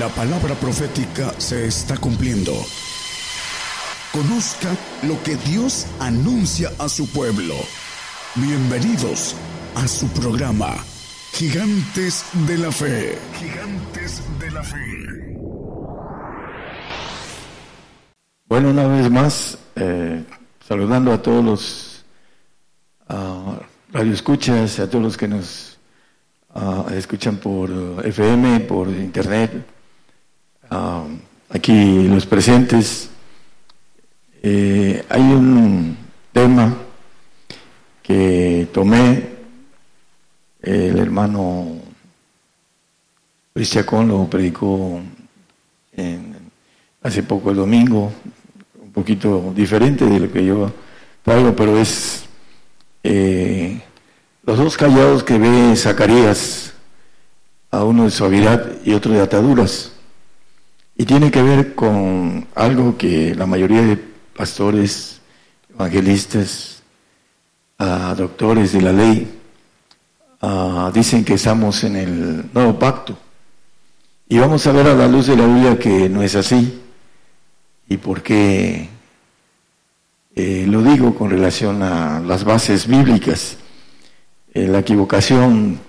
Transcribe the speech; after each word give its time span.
La 0.00 0.08
palabra 0.08 0.54
profética 0.54 1.30
se 1.36 1.66
está 1.66 1.94
cumpliendo. 1.98 2.54
Conozca 4.12 4.74
lo 5.02 5.22
que 5.22 5.36
Dios 5.36 5.86
anuncia 5.98 6.70
a 6.78 6.88
su 6.88 7.06
pueblo. 7.06 7.54
Bienvenidos 8.34 9.36
a 9.74 9.86
su 9.86 10.08
programa, 10.08 10.74
Gigantes 11.34 12.24
de 12.46 12.56
la 12.56 12.72
Fe. 12.72 13.18
Gigantes 13.38 14.22
de 14.38 14.50
la 14.50 14.62
Fe. 14.62 15.36
Bueno, 18.48 18.70
una 18.70 18.86
vez 18.86 19.10
más, 19.10 19.58
eh, 19.76 20.24
saludando 20.66 21.12
a 21.12 21.20
todos 21.20 21.44
los 21.44 22.04
radioescuchas, 23.92 24.78
a 24.80 24.88
todos 24.88 25.04
los 25.04 25.16
que 25.18 25.28
nos 25.28 25.78
ah, 26.54 26.86
escuchan 26.94 27.36
por 27.36 27.70
FM, 28.02 28.60
por 28.60 28.88
internet, 28.88 29.62
Ah, 30.72 31.02
aquí 31.48 32.06
los 32.06 32.26
presentes. 32.26 33.10
Eh, 34.40 35.04
hay 35.08 35.20
un 35.20 35.96
tema 36.32 36.76
que 38.04 38.68
tomé, 38.72 39.30
el 40.62 40.96
hermano 40.96 41.72
Cristiacón 43.52 44.08
lo 44.08 44.30
predicó 44.30 45.00
hace 47.02 47.22
poco 47.24 47.50
el 47.50 47.56
domingo, 47.56 48.12
un 48.80 48.92
poquito 48.92 49.52
diferente 49.54 50.04
de 50.06 50.20
lo 50.20 50.32
que 50.32 50.44
yo 50.44 50.72
traigo, 51.24 51.54
pero 51.56 51.76
es 51.78 52.24
eh, 53.02 53.82
los 54.44 54.56
dos 54.56 54.76
callados 54.76 55.24
que 55.24 55.36
ve 55.36 55.74
Zacarías, 55.74 56.74
a 57.72 57.84
uno 57.84 58.04
de 58.04 58.10
suavidad 58.10 58.70
y 58.84 58.92
otro 58.94 59.12
de 59.12 59.20
ataduras. 59.20 59.89
Y 61.00 61.06
tiene 61.06 61.30
que 61.30 61.40
ver 61.40 61.74
con 61.74 62.46
algo 62.54 62.98
que 62.98 63.34
la 63.34 63.46
mayoría 63.46 63.80
de 63.80 63.96
pastores, 64.36 65.22
evangelistas, 65.70 66.82
ah, 67.78 68.14
doctores 68.14 68.72
de 68.74 68.82
la 68.82 68.92
ley, 68.92 69.26
ah, 70.42 70.90
dicen 70.92 71.24
que 71.24 71.32
estamos 71.32 71.84
en 71.84 71.96
el 71.96 72.44
nuevo 72.52 72.78
pacto. 72.78 73.16
Y 74.28 74.36
vamos 74.36 74.66
a 74.66 74.72
ver 74.72 74.88
a 74.88 74.94
la 74.94 75.08
luz 75.08 75.28
de 75.28 75.38
la 75.38 75.46
Biblia 75.46 75.78
que 75.78 76.10
no 76.10 76.22
es 76.22 76.34
así. 76.34 76.82
¿Y 77.88 77.96
por 77.96 78.22
qué 78.22 78.90
eh, 80.36 80.66
lo 80.68 80.82
digo 80.82 81.14
con 81.14 81.30
relación 81.30 81.82
a 81.82 82.20
las 82.20 82.44
bases 82.44 82.86
bíblicas? 82.86 83.56
Eh, 84.52 84.68
la 84.68 84.80
equivocación 84.80 85.80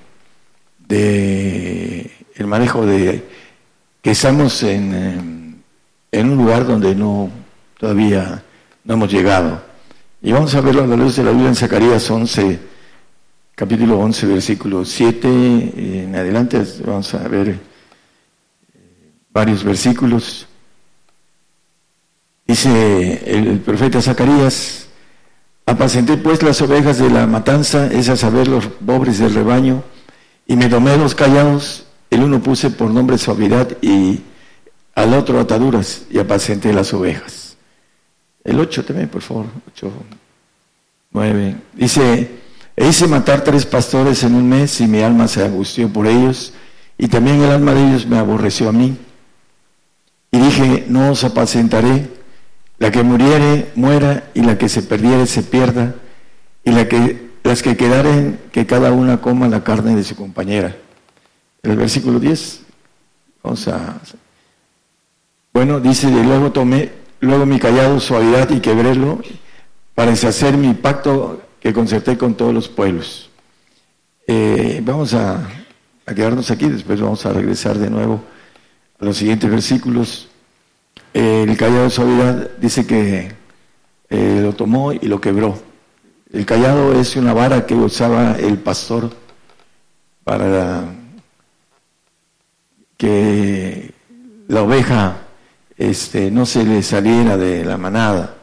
de 0.87 2.09
manejo 2.45 2.85
de 2.85 3.40
que 4.01 4.11
estamos 4.11 4.63
en, 4.63 5.61
en 6.11 6.29
un 6.29 6.37
lugar 6.37 6.65
donde 6.65 6.95
no 6.95 7.29
todavía 7.79 8.43
no 8.83 8.93
hemos 8.95 9.11
llegado. 9.11 9.61
Y 10.21 10.31
vamos 10.31 10.53
a 10.55 10.61
verlo 10.61 10.83
a 10.83 10.87
la 10.87 10.95
luz 10.95 11.15
de 11.15 11.23
la 11.23 11.31
Biblia 11.31 11.49
en 11.49 11.55
Zacarías 11.55 12.09
11, 12.09 12.59
capítulo 13.55 13.99
11, 13.99 14.27
versículo 14.27 14.85
7 14.85 15.27
en 16.03 16.15
adelante. 16.15 16.63
Vamos 16.85 17.13
a 17.13 17.27
ver 17.27 17.49
eh, 17.49 17.59
varios 19.31 19.63
versículos. 19.63 20.47
Dice 22.45 23.23
el, 23.25 23.59
profeta 23.59 24.01
Zacarías, 24.01 24.87
apacenté 25.65 26.17
pues 26.17 26.43
las 26.43 26.61
ovejas 26.61 26.97
de 26.97 27.09
la 27.09 27.25
matanza, 27.27 27.87
es 27.87 28.09
a 28.09 28.17
saber 28.17 28.47
los 28.47 28.67
pobres 28.67 29.19
del 29.19 29.33
rebaño, 29.33 29.83
y 30.45 30.55
me 30.55 30.67
tomé 30.67 30.97
los 30.97 31.15
callados 31.15 31.85
el 32.11 32.23
uno 32.23 32.43
puse 32.43 32.69
por 32.69 32.91
nombre 32.91 33.17
suavidad 33.17 33.69
y 33.81 34.19
al 34.93 35.13
otro 35.13 35.39
ataduras 35.39 36.03
y 36.11 36.19
apacenté 36.19 36.73
las 36.73 36.93
ovejas. 36.93 37.55
El 38.43 38.59
8 38.59 38.83
también, 38.83 39.07
por 39.07 39.21
favor. 39.21 39.45
8, 39.73 39.91
9. 41.11 41.55
Dice, 41.73 42.31
e 42.75 42.87
hice 42.87 43.07
matar 43.07 43.43
tres 43.45 43.65
pastores 43.65 44.23
en 44.23 44.35
un 44.35 44.47
mes 44.49 44.81
y 44.81 44.87
mi 44.87 45.01
alma 45.01 45.27
se 45.29 45.43
angustió 45.43 45.87
por 45.87 46.05
ellos 46.05 46.53
y 46.97 47.07
también 47.07 47.41
el 47.41 47.49
alma 47.49 47.73
de 47.73 47.87
ellos 47.87 48.05
me 48.05 48.17
aborreció 48.17 48.67
a 48.67 48.73
mí. 48.73 48.97
Y 50.31 50.37
dije, 50.37 50.85
no 50.89 51.11
os 51.11 51.23
apacentaré, 51.23 52.09
la 52.77 52.91
que 52.91 53.03
muriere 53.03 53.71
muera 53.75 54.29
y 54.33 54.41
la 54.41 54.57
que 54.57 54.67
se 54.67 54.81
perdiere 54.81 55.27
se 55.27 55.43
pierda 55.43 55.95
y 56.65 56.71
las 56.71 57.61
que 57.61 57.77
quedaren 57.77 58.39
que 58.51 58.65
cada 58.65 58.91
una 58.91 59.21
coma 59.21 59.47
la 59.47 59.63
carne 59.63 59.95
de 59.95 60.03
su 60.03 60.15
compañera 60.17 60.75
el 61.63 61.75
versículo 61.75 62.19
10. 62.19 62.61
Vamos 63.43 63.67
a. 63.67 63.99
Bueno, 65.53 65.79
dice: 65.79 66.09
y 66.09 66.23
luego 66.23 66.51
tomé, 66.51 66.91
luego 67.19 67.45
mi 67.45 67.59
callado 67.59 67.99
suavidad 67.99 68.49
y 68.49 68.59
quebrélo 68.59 69.21
para 69.95 70.11
deshacer 70.11 70.57
mi 70.57 70.73
pacto 70.73 71.41
que 71.59 71.73
concerté 71.73 72.17
con 72.17 72.35
todos 72.35 72.53
los 72.53 72.69
pueblos. 72.69 73.29
Eh, 74.27 74.81
vamos 74.83 75.13
a, 75.13 75.47
quedarnos 76.05 76.51
aquí, 76.51 76.67
después 76.67 76.99
vamos 76.99 77.25
a 77.25 77.33
regresar 77.33 77.77
de 77.77 77.89
nuevo 77.89 78.21
a 78.99 79.05
los 79.05 79.17
siguientes 79.17 79.49
versículos. 79.49 80.27
el 81.13 81.57
callado 81.57 81.89
suavidad 81.89 82.51
dice 82.59 82.85
que 82.85 83.31
eh, 84.09 84.39
lo 84.41 84.53
tomó 84.53 84.93
y 84.93 84.99
lo 85.01 85.21
quebró. 85.21 85.59
El 86.31 86.45
callado 86.45 86.93
es 86.99 87.15
una 87.15 87.33
vara 87.33 87.65
que 87.65 87.75
usaba 87.75 88.37
el 88.37 88.57
pastor 88.57 89.11
para 90.23 90.85
que 93.01 93.95
la 94.47 94.61
oveja 94.61 95.21
este, 95.75 96.29
no 96.29 96.45
se 96.45 96.63
le 96.63 96.83
saliera 96.83 97.35
de 97.35 97.65
la 97.65 97.75
manada. 97.75 98.35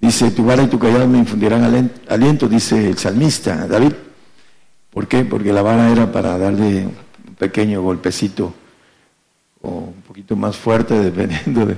Dice, 0.00 0.32
tu 0.32 0.44
vara 0.44 0.64
y 0.64 0.66
tu 0.66 0.80
callado 0.80 1.06
me 1.06 1.18
infundirán 1.18 1.92
aliento, 2.08 2.48
dice 2.48 2.88
el 2.88 2.98
salmista 2.98 3.68
David. 3.68 3.92
¿Por 4.90 5.06
qué? 5.06 5.24
Porque 5.24 5.52
la 5.52 5.62
vara 5.62 5.92
era 5.92 6.10
para 6.10 6.36
darle 6.36 6.86
un 6.86 7.34
pequeño 7.36 7.80
golpecito 7.80 8.52
o 9.62 9.70
un 9.70 10.02
poquito 10.04 10.34
más 10.34 10.56
fuerte, 10.56 10.98
dependiendo 10.98 11.66
de, 11.66 11.76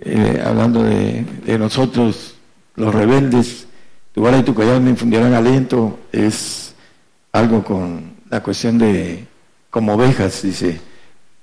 eh, 0.00 0.42
hablando 0.42 0.82
de, 0.82 1.26
de, 1.44 1.58
nosotros, 1.58 2.36
los 2.74 2.94
rebeldes. 2.94 3.66
Tu 4.12 4.22
vara 4.22 4.38
y 4.38 4.44
tu 4.44 4.54
callado 4.54 4.80
me 4.80 4.88
infundirán 4.88 5.34
aliento, 5.34 5.98
es 6.10 6.74
algo 7.32 7.62
con 7.62 8.14
la 8.30 8.42
cuestión 8.42 8.78
de, 8.78 9.26
como 9.68 9.92
ovejas, 9.92 10.40
dice, 10.40 10.87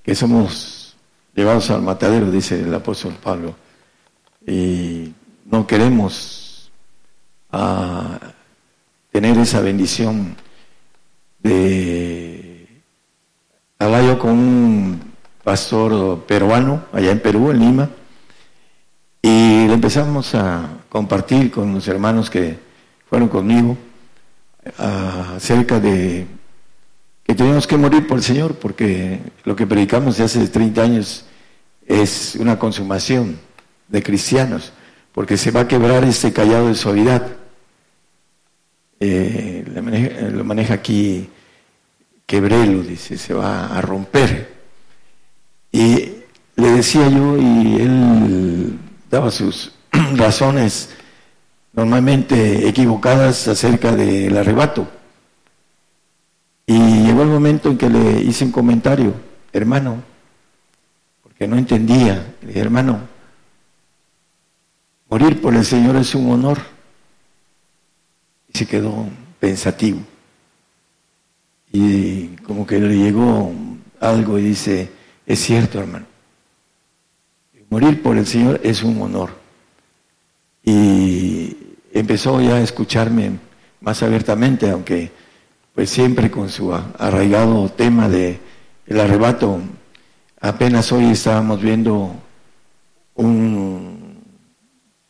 que 0.05 0.13
somos 0.13 0.95
llevados 1.33 1.71
al 1.71 1.81
matadero, 1.81 2.29
dice 2.29 2.61
el 2.61 2.73
apóstol 2.73 3.15
Pablo, 3.21 3.55
y 4.45 5.11
no 5.45 5.65
queremos 5.65 6.71
ah, 7.51 8.19
tener 9.11 9.35
esa 9.39 9.61
bendición 9.61 10.35
de 11.39 12.67
hablar 13.79 14.03
yo 14.03 14.19
con 14.19 14.31
un 14.31 15.01
pastor 15.43 16.23
peruano 16.25 16.85
allá 16.93 17.11
en 17.11 17.19
Perú, 17.19 17.49
en 17.49 17.59
Lima, 17.59 17.89
y 19.23 19.65
le 19.67 19.73
empezamos 19.73 20.35
a 20.35 20.69
compartir 20.87 21.49
con 21.49 21.73
los 21.73 21.87
hermanos 21.87 22.29
que 22.29 22.59
fueron 23.09 23.27
conmigo 23.27 23.75
ah, 24.77 25.33
acerca 25.37 25.79
de 25.79 26.27
que 27.25 27.33
tenemos 27.33 27.65
que 27.65 27.75
morir 27.75 28.07
por 28.07 28.19
el 28.19 28.23
Señor, 28.23 28.55
porque 28.55 29.19
lo 29.43 29.55
que 29.55 29.65
predicamos 29.65 30.17
de 30.17 30.25
hace 30.25 30.47
30 30.47 30.81
años 30.81 31.25
es 31.87 32.35
una 32.35 32.59
consumación 32.59 33.39
de 33.87 34.03
cristianos, 34.03 34.71
porque 35.11 35.35
se 35.35 35.51
va 35.51 35.61
a 35.61 35.67
quebrar 35.67 36.03
este 36.03 36.31
callado 36.31 36.67
de 36.67 36.75
suavidad. 36.75 37.25
Eh, 38.99 39.65
lo 40.33 40.43
maneja 40.43 40.75
aquí 40.75 41.29
Quebrelo, 42.25 42.81
dice, 42.81 43.17
se 43.17 43.33
va 43.33 43.67
a 43.67 43.81
romper. 43.81 44.53
Y 45.71 46.13
le 46.55 46.71
decía 46.71 47.07
yo, 47.07 47.37
y 47.37 47.75
él 47.81 48.79
daba 49.11 49.29
sus 49.29 49.73
razones 50.15 50.89
normalmente 51.73 52.67
equivocadas 52.67 53.47
acerca 53.47 53.91
del 53.95 54.35
arrebato. 54.37 54.87
Y 56.67 57.03
llegó 57.03 57.21
el 57.21 57.29
momento 57.29 57.69
en 57.69 57.77
que 57.77 57.89
le 57.89 58.21
hice 58.21 58.45
un 58.45 58.51
comentario, 58.51 59.13
hermano, 59.53 60.01
porque 61.21 61.47
no 61.47 61.57
entendía. 61.57 62.35
Le 62.41 62.47
dije, 62.47 62.59
hermano, 62.59 62.99
morir 65.09 65.41
por 65.41 65.53
el 65.53 65.63
Señor 65.63 65.95
es 65.97 66.15
un 66.15 66.31
honor. 66.31 66.57
Y 68.51 68.57
se 68.57 68.65
quedó 68.65 69.07
pensativo. 69.39 69.99
Y 71.71 72.27
como 72.37 72.65
que 72.65 72.79
le 72.79 72.97
llegó 72.97 73.53
algo 73.99 74.39
y 74.39 74.43
dice, 74.43 74.89
es 75.25 75.39
cierto, 75.39 75.79
hermano. 75.79 76.05
Morir 77.69 78.01
por 78.01 78.17
el 78.17 78.25
Señor 78.25 78.59
es 78.63 78.83
un 78.83 79.01
honor. 79.01 79.31
Y 80.63 81.55
empezó 81.93 82.41
ya 82.41 82.55
a 82.55 82.61
escucharme 82.61 83.31
más 83.81 84.01
abiertamente, 84.01 84.69
aunque 84.69 85.11
pues 85.75 85.89
siempre 85.89 86.31
con 86.31 86.49
su 86.49 86.73
arraigado 86.73 87.69
tema 87.69 88.07
de 88.07 88.39
el 88.87 88.99
arrebato 88.99 89.59
Apenas 90.39 90.91
hoy 90.91 91.05
estábamos 91.05 91.59
viendo 91.59 92.13
un 93.15 94.21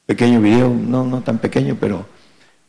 pequeño 0.06 0.40
video, 0.40 0.70
no, 0.70 1.04
no 1.04 1.22
tan 1.24 1.40
pequeño, 1.40 1.76
pero 1.78 2.06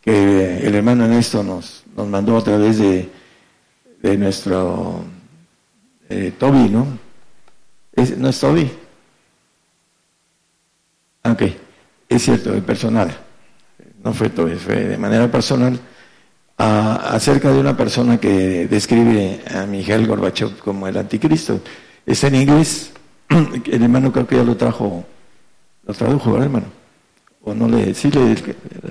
que 0.00 0.66
el 0.66 0.75
hermano 0.75 1.04
Ernesto 1.04 1.44
nos, 1.44 1.84
nos 1.94 2.08
mandó 2.08 2.37
a 2.37 2.43
través 2.43 2.78
de, 2.78 3.08
de 4.02 4.19
nuestro 4.19 5.04
eh, 6.08 6.32
Toby, 6.37 6.70
¿no? 6.70 6.99
¿Es, 7.92 8.19
¿No 8.19 8.31
es 8.31 8.40
Toby? 8.40 8.69
Ah, 11.22 11.32
ok, 11.32 11.42
es 12.08 12.22
cierto, 12.22 12.52
es 12.52 12.64
personal. 12.64 13.16
No 14.02 14.12
fue 14.12 14.28
Toby, 14.28 14.56
fue 14.56 14.76
de 14.76 14.99
manera 14.99 15.31
personal 15.31 15.78
acerca 16.56 17.53
de 17.53 17.61
una 17.61 17.76
persona 17.76 18.19
que 18.19 18.67
describe 18.67 19.43
a 19.55 19.67
Miguel 19.67 20.06
Gorbachev 20.06 20.58
como 20.58 20.87
el 20.87 20.97
anticristo. 20.97 21.61
Es 22.05 22.25
en 22.25 22.35
inglés, 22.35 22.93
el 23.29 23.82
hermano 23.82 24.12
creo 24.12 24.26
que 24.26 24.37
ya 24.37 24.44
lo 24.44 24.56
trajo, 24.56 25.05
lo 25.87 25.94
tradujo, 25.94 26.32
¿verdad, 26.32 26.47
hermano? 26.47 26.67
O 27.43 27.55
no 27.55 27.69
le, 27.69 27.94
sí 27.94 28.11
le, 28.11 28.37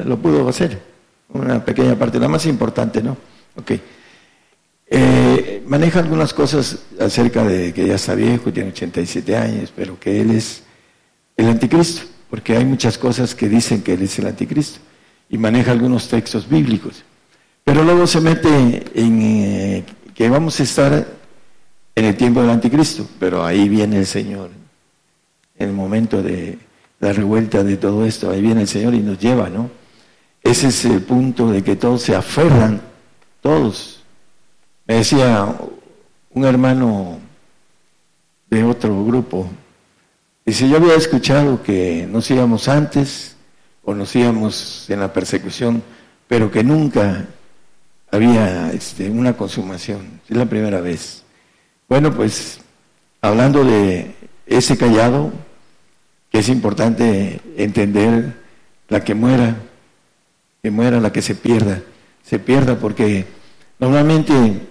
lo 0.06 0.18
pudo 0.18 0.48
hacer, 0.48 0.82
una 1.30 1.64
pequeña 1.64 1.96
parte, 1.96 2.20
la 2.20 2.28
más 2.28 2.46
importante, 2.46 3.02
¿no? 3.02 3.18
Ok. 3.56 3.72
Eh, 4.88 5.64
maneja 5.66 6.00
algunas 6.00 6.34
cosas 6.34 6.80
acerca 7.00 7.44
de 7.44 7.74
que 7.74 7.88
ya 7.88 7.96
está 7.96 8.14
viejo, 8.14 8.54
tiene 8.54 8.70
87 8.70 9.36
años, 9.36 9.74
pero 9.76 10.00
que 10.00 10.22
él 10.22 10.32
es 10.32 10.64
el 11.36 11.48
anticristo, 11.48 12.04
porque 12.30 12.56
hay 12.56 12.66
muchas 12.66 12.98
cosas 12.98 13.34
que 13.34 13.50
dicen 13.50 13.82
que 13.82 13.94
él 13.94 14.04
es 14.04 14.20
el 14.20 14.28
anticristo, 14.28 14.80
y 15.30 15.38
maneja 15.38 15.72
algunos 15.72 16.08
textos 16.08 16.48
bíblicos. 16.48 17.04
Pero 17.66 17.84
luego 17.84 18.06
se 18.06 18.22
mete 18.22 18.84
en 18.94 19.22
eh, 19.24 19.84
que 20.14 20.30
vamos 20.30 20.60
a 20.60 20.64
estar 20.64 21.08
en 21.96 22.06
el 22.06 22.16
tiempo 22.16 22.40
del 22.42 22.52
anticristo, 22.52 23.08
pero 23.20 23.44
ahí 23.44 23.68
viene 23.68 23.98
el 23.98 24.06
Señor, 24.06 24.52
el 25.58 25.74
momento 25.74 26.22
de 26.22 26.60
la 27.00 27.12
revuelta 27.12 27.64
de 27.64 27.78
todo 27.78 28.06
esto, 28.06 28.30
ahí 28.30 28.40
viene 28.40 28.62
el 28.62 28.68
Señor 28.68 28.94
y 28.94 29.00
nos 29.00 29.18
lleva, 29.18 29.50
¿no? 29.50 29.72
Ese 30.44 30.68
es 30.68 30.86
el 30.86 31.02
punto 31.02 31.52
de 31.52 31.64
que 31.64 31.76
todos 31.76 32.04
se 32.04 32.16
aferran, 32.16 32.82
todos. 33.42 34.04
Me 34.86 34.98
decía 34.98 35.56
un 36.34 36.46
hermano 36.46 37.18
de 38.48 38.64
otro 38.64 39.04
grupo, 39.04 39.50
dice, 40.46 40.70
yo 40.70 40.78
había 40.78 40.94
escuchado 40.94 41.64
que 41.64 42.08
nos 42.08 42.30
íbamos 42.30 42.68
antes 42.68 43.36
o 43.84 43.96
nos 43.96 44.16
íbamos 44.16 44.88
en 44.88 45.00
la 45.00 45.12
persecución, 45.12 45.82
pero 46.28 46.52
que 46.52 46.64
nunca 46.64 47.26
había 48.16 48.72
este, 48.72 49.10
una 49.10 49.36
consumación, 49.38 50.22
es 50.28 50.36
la 50.36 50.46
primera 50.46 50.82
vez. 50.82 51.24
Bueno, 51.88 52.14
pues 52.14 52.60
hablando 53.22 53.64
de 53.64 54.16
ese 54.46 54.78
callado, 54.78 55.32
que 56.32 56.40
es 56.40 56.50
importante 56.50 57.42
entender 57.58 58.34
la 58.90 59.04
que 59.04 59.16
muera, 59.16 59.56
que 60.62 60.72
muera 60.72 61.00
la 61.00 61.12
que 61.12 61.22
se 61.22 61.36
pierda, 61.36 61.82
se 62.24 62.40
pierda 62.40 62.78
porque 62.80 63.26
normalmente 63.80 64.62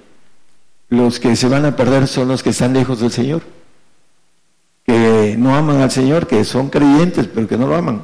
los 0.88 1.20
que 1.20 1.36
se 1.36 1.48
van 1.48 1.64
a 1.64 1.76
perder 1.76 2.08
son 2.08 2.28
los 2.28 2.42
que 2.42 2.50
están 2.50 2.72
lejos 2.72 3.00
del 3.00 3.10
Señor, 3.10 3.42
que 4.84 5.36
no 5.38 5.54
aman 5.54 5.80
al 5.80 5.90
Señor, 5.90 6.26
que 6.26 6.44
son 6.44 6.68
creyentes, 6.68 7.28
pero 7.32 7.48
que 7.48 7.56
no 7.56 7.66
lo 7.66 7.76
aman. 7.76 8.02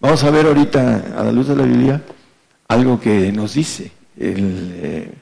Vamos 0.00 0.22
a 0.24 0.30
ver 0.30 0.46
ahorita, 0.46 1.14
a 1.16 1.24
la 1.24 1.32
luz 1.32 1.48
de 1.48 1.56
la 1.56 1.64
Biblia, 1.64 2.02
algo 2.68 3.00
que 3.00 3.32
nos 3.32 3.54
dice. 3.54 3.92
Eh, 4.16 5.12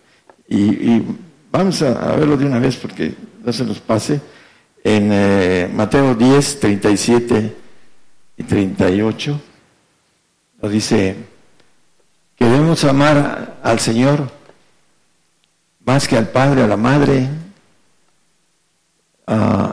y, 0.48 1.02
vamos 1.50 1.82
a, 1.82 2.16
verlo 2.16 2.36
de 2.36 2.46
una 2.46 2.58
vez 2.58 2.76
porque 2.76 3.14
no 3.44 3.52
se 3.52 3.64
nos 3.64 3.80
pase. 3.80 4.20
En 4.82 5.10
eh, 5.12 5.70
Mateo 5.72 6.14
10, 6.14 6.60
37 6.60 7.56
y 8.38 8.42
38 8.42 9.40
nos 10.62 10.72
dice 10.72 11.16
que 12.36 12.44
debemos 12.44 12.84
amar 12.84 13.58
al 13.62 13.78
Señor 13.78 14.30
más 15.84 16.08
que 16.08 16.16
al 16.16 16.28
Padre, 16.28 16.62
a 16.62 16.66
la 16.66 16.76
Madre. 16.76 17.28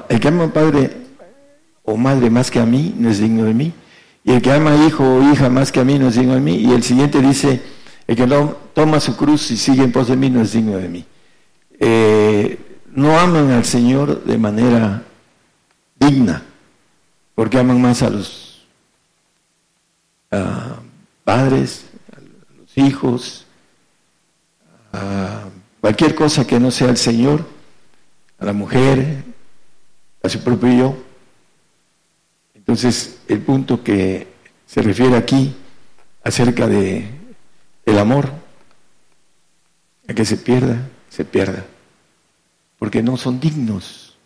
el 0.10 0.20
que 0.20 0.28
ama 0.28 0.52
Padre 0.52 0.92
o 1.84 1.96
Madre 1.96 2.30
más 2.30 2.52
que 2.52 2.60
a 2.60 2.66
mí 2.66 2.94
no 2.98 3.10
es 3.10 3.20
digno 3.20 3.44
de 3.44 3.54
mí. 3.54 3.74
Y 4.24 4.34
el 4.34 4.42
que 4.42 4.52
ama 4.52 4.76
hijo 4.86 5.04
o 5.04 5.32
hija 5.32 5.50
más 5.50 5.72
que 5.72 5.80
a 5.80 5.86
mí 5.86 5.98
no 5.98 6.10
es 6.10 6.16
digno 6.16 6.34
de 6.34 6.42
mí. 6.42 6.56
Y 6.56 6.74
el 6.74 6.84
siguiente 6.84 7.22
dice, 7.22 7.62
el 8.08 8.16
que 8.16 8.26
no 8.26 8.56
toma 8.74 9.00
su 9.02 9.16
cruz 9.18 9.52
y 9.52 9.58
sigue 9.58 9.84
en 9.84 9.92
pos 9.92 10.08
de 10.08 10.16
mí 10.16 10.30
no 10.30 10.42
es 10.42 10.54
digno 10.54 10.78
de 10.78 10.88
mí. 10.88 11.06
Eh, 11.80 12.58
no 12.94 13.20
aman 13.20 13.52
al 13.52 13.66
Señor 13.66 14.24
de 14.24 14.38
manera 14.38 15.04
digna, 16.00 16.44
porque 17.36 17.60
aman 17.60 17.82
más 17.82 18.02
a 18.02 18.10
los 18.10 18.66
padres, 21.24 21.86
a 22.16 22.20
los 22.60 22.78
hijos, 22.78 23.46
a 24.94 25.44
cualquier 25.82 26.16
cosa 26.16 26.48
que 26.48 26.60
no 26.60 26.72
sea 26.72 26.90
el 26.90 26.98
Señor, 26.98 27.46
a 28.40 28.46
la 28.46 28.54
mujer, 28.54 29.24
a 30.24 30.30
su 30.30 30.42
propio 30.44 30.74
yo. 30.74 30.98
Entonces, 32.56 33.20
el 33.28 33.42
punto 33.42 33.84
que 33.84 34.28
se 34.66 34.82
refiere 34.82 35.16
aquí 35.16 35.56
acerca 36.24 36.68
de 36.68 37.17
el 37.88 37.98
amor, 37.98 38.30
a 40.10 40.14
que 40.14 40.26
se 40.26 40.36
pierda, 40.36 40.90
se 41.10 41.24
pierda, 41.24 41.66
porque 42.78 43.02
no 43.02 43.16
son 43.16 43.40
dignos 43.40 44.18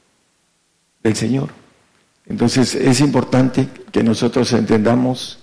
del 1.04 1.16
Señor. 1.16 1.50
Entonces 2.26 2.74
es 2.74 3.00
importante 3.02 3.68
que 3.92 4.04
nosotros 4.04 4.52
entendamos 4.54 5.40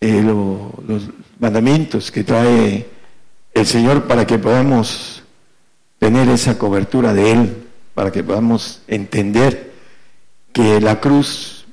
eh, 0.00 0.22
los 0.22 1.08
mandamientos 1.38 2.10
que 2.10 2.22
trae 2.22 2.86
el 3.54 3.66
Señor 3.66 4.04
para 4.06 4.26
que 4.26 4.38
podamos 4.38 5.22
tener 5.98 6.28
esa 6.28 6.58
cobertura 6.58 7.14
de 7.14 7.32
Él, 7.32 7.66
para 7.94 8.12
que 8.12 8.22
podamos 8.22 8.82
entender 8.88 9.72
que 10.52 10.82
la 10.82 11.00
cruz, 11.00 11.64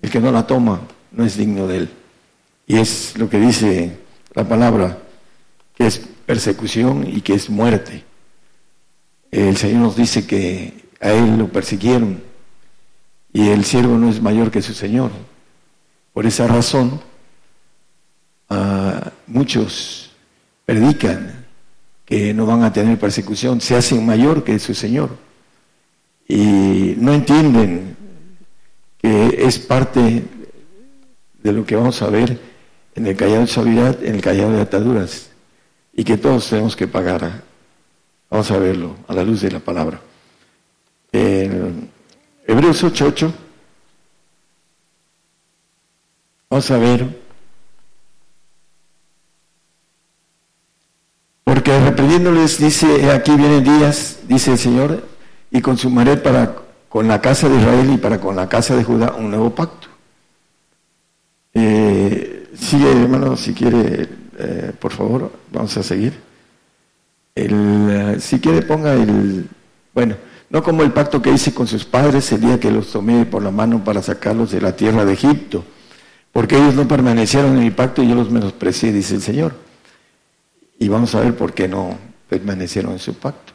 el 0.00 0.10
que 0.10 0.20
no 0.20 0.30
la 0.30 0.46
toma, 0.46 0.82
no 1.10 1.24
es 1.24 1.36
digno 1.36 1.66
de 1.66 1.78
Él. 1.78 1.90
Y 2.68 2.76
es 2.76 3.18
lo 3.18 3.28
que 3.28 3.40
dice 3.40 4.01
la 4.34 4.48
palabra, 4.48 4.98
que 5.74 5.86
es 5.86 5.98
persecución 5.98 7.06
y 7.06 7.20
que 7.20 7.34
es 7.34 7.50
muerte. 7.50 8.04
El 9.30 9.56
Señor 9.56 9.80
nos 9.80 9.96
dice 9.96 10.26
que 10.26 10.84
a 11.00 11.10
Él 11.10 11.38
lo 11.38 11.48
persiguieron 11.48 12.22
y 13.32 13.48
el 13.48 13.64
siervo 13.64 13.96
no 13.96 14.10
es 14.10 14.20
mayor 14.20 14.50
que 14.50 14.62
su 14.62 14.74
Señor. 14.74 15.10
Por 16.12 16.26
esa 16.26 16.46
razón, 16.46 17.00
muchos 19.26 20.12
predican 20.66 21.46
que 22.04 22.34
no 22.34 22.44
van 22.44 22.62
a 22.62 22.72
tener 22.72 22.98
persecución, 22.98 23.60
se 23.60 23.74
hacen 23.74 24.04
mayor 24.04 24.44
que 24.44 24.58
su 24.58 24.74
Señor 24.74 25.16
y 26.28 26.94
no 26.98 27.14
entienden 27.14 27.96
que 28.98 29.46
es 29.46 29.58
parte 29.58 30.22
de 31.42 31.52
lo 31.52 31.64
que 31.64 31.76
vamos 31.76 32.00
a 32.02 32.10
ver 32.10 32.51
en 32.94 33.06
el 33.06 33.16
callado 33.16 33.40
de 33.40 33.46
suavidad, 33.46 34.02
en 34.04 34.16
el 34.16 34.20
callado 34.20 34.52
de 34.52 34.62
ataduras, 34.62 35.30
y 35.92 36.04
que 36.04 36.16
todos 36.16 36.48
tenemos 36.48 36.76
que 36.76 36.86
pagar. 36.86 37.42
Vamos 38.30 38.50
a 38.50 38.58
verlo 38.58 38.96
a 39.08 39.14
la 39.14 39.24
luz 39.24 39.42
de 39.42 39.50
la 39.50 39.60
palabra. 39.60 40.00
En 41.12 41.90
Hebreos 42.46 42.82
8:8, 42.82 43.32
vamos 46.48 46.70
a 46.70 46.78
ver. 46.78 47.22
Porque 51.44 51.78
reprendiéndoles 51.80 52.58
dice, 52.58 53.10
aquí 53.10 53.36
vienen 53.36 53.64
días, 53.64 54.20
dice 54.26 54.52
el 54.52 54.58
Señor, 54.58 55.06
y 55.50 55.60
consumaré 55.60 56.16
para 56.16 56.56
con 56.88 57.08
la 57.08 57.20
casa 57.20 57.48
de 57.48 57.56
Israel 57.56 57.90
y 57.92 57.96
para 57.98 58.20
con 58.20 58.36
la 58.36 58.48
casa 58.48 58.76
de 58.76 58.84
Judá 58.84 59.12
un 59.12 59.30
nuevo 59.30 59.54
pacto. 59.54 59.88
Eh, 61.54 62.31
Sigue, 62.62 62.92
hermano, 62.92 63.36
si 63.36 63.54
quiere, 63.54 64.08
eh, 64.38 64.72
por 64.78 64.92
favor, 64.92 65.32
vamos 65.50 65.76
a 65.76 65.82
seguir. 65.82 66.12
El, 67.34 67.88
eh, 67.90 68.16
si 68.20 68.38
quiere, 68.38 68.62
ponga 68.62 68.94
el, 68.94 69.48
bueno, 69.92 70.14
no 70.48 70.62
como 70.62 70.84
el 70.84 70.92
pacto 70.92 71.20
que 71.20 71.32
hice 71.32 71.52
con 71.52 71.66
sus 71.66 71.84
padres 71.84 72.30
el 72.30 72.40
día 72.40 72.60
que 72.60 72.70
los 72.70 72.92
tomé 72.92 73.26
por 73.26 73.42
la 73.42 73.50
mano 73.50 73.82
para 73.82 74.00
sacarlos 74.00 74.52
de 74.52 74.60
la 74.60 74.76
tierra 74.76 75.04
de 75.04 75.14
Egipto, 75.14 75.64
porque 76.30 76.56
ellos 76.56 76.76
no 76.76 76.86
permanecieron 76.86 77.56
en 77.56 77.64
mi 77.64 77.72
pacto 77.72 78.00
y 78.00 78.08
yo 78.08 78.14
los 78.14 78.30
menosprecié, 78.30 78.92
dice 78.92 79.16
el 79.16 79.22
Señor. 79.22 79.54
Y 80.78 80.86
vamos 80.86 81.16
a 81.16 81.20
ver 81.20 81.34
por 81.36 81.54
qué 81.54 81.66
no 81.66 81.98
permanecieron 82.28 82.92
en 82.92 83.00
su 83.00 83.14
pacto. 83.14 83.54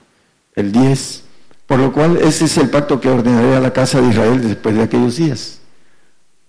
El 0.53 0.73
10. 0.73 1.23
Por 1.65 1.79
lo 1.79 1.93
cual, 1.93 2.17
ese 2.17 2.43
es 2.43 2.57
el 2.57 2.69
pacto 2.69 2.99
que 2.99 3.09
ordenaré 3.09 3.55
a 3.55 3.61
la 3.61 3.71
casa 3.71 4.01
de 4.01 4.09
Israel 4.09 4.45
después 4.45 4.75
de 4.75 4.83
aquellos 4.83 5.15
días 5.15 5.61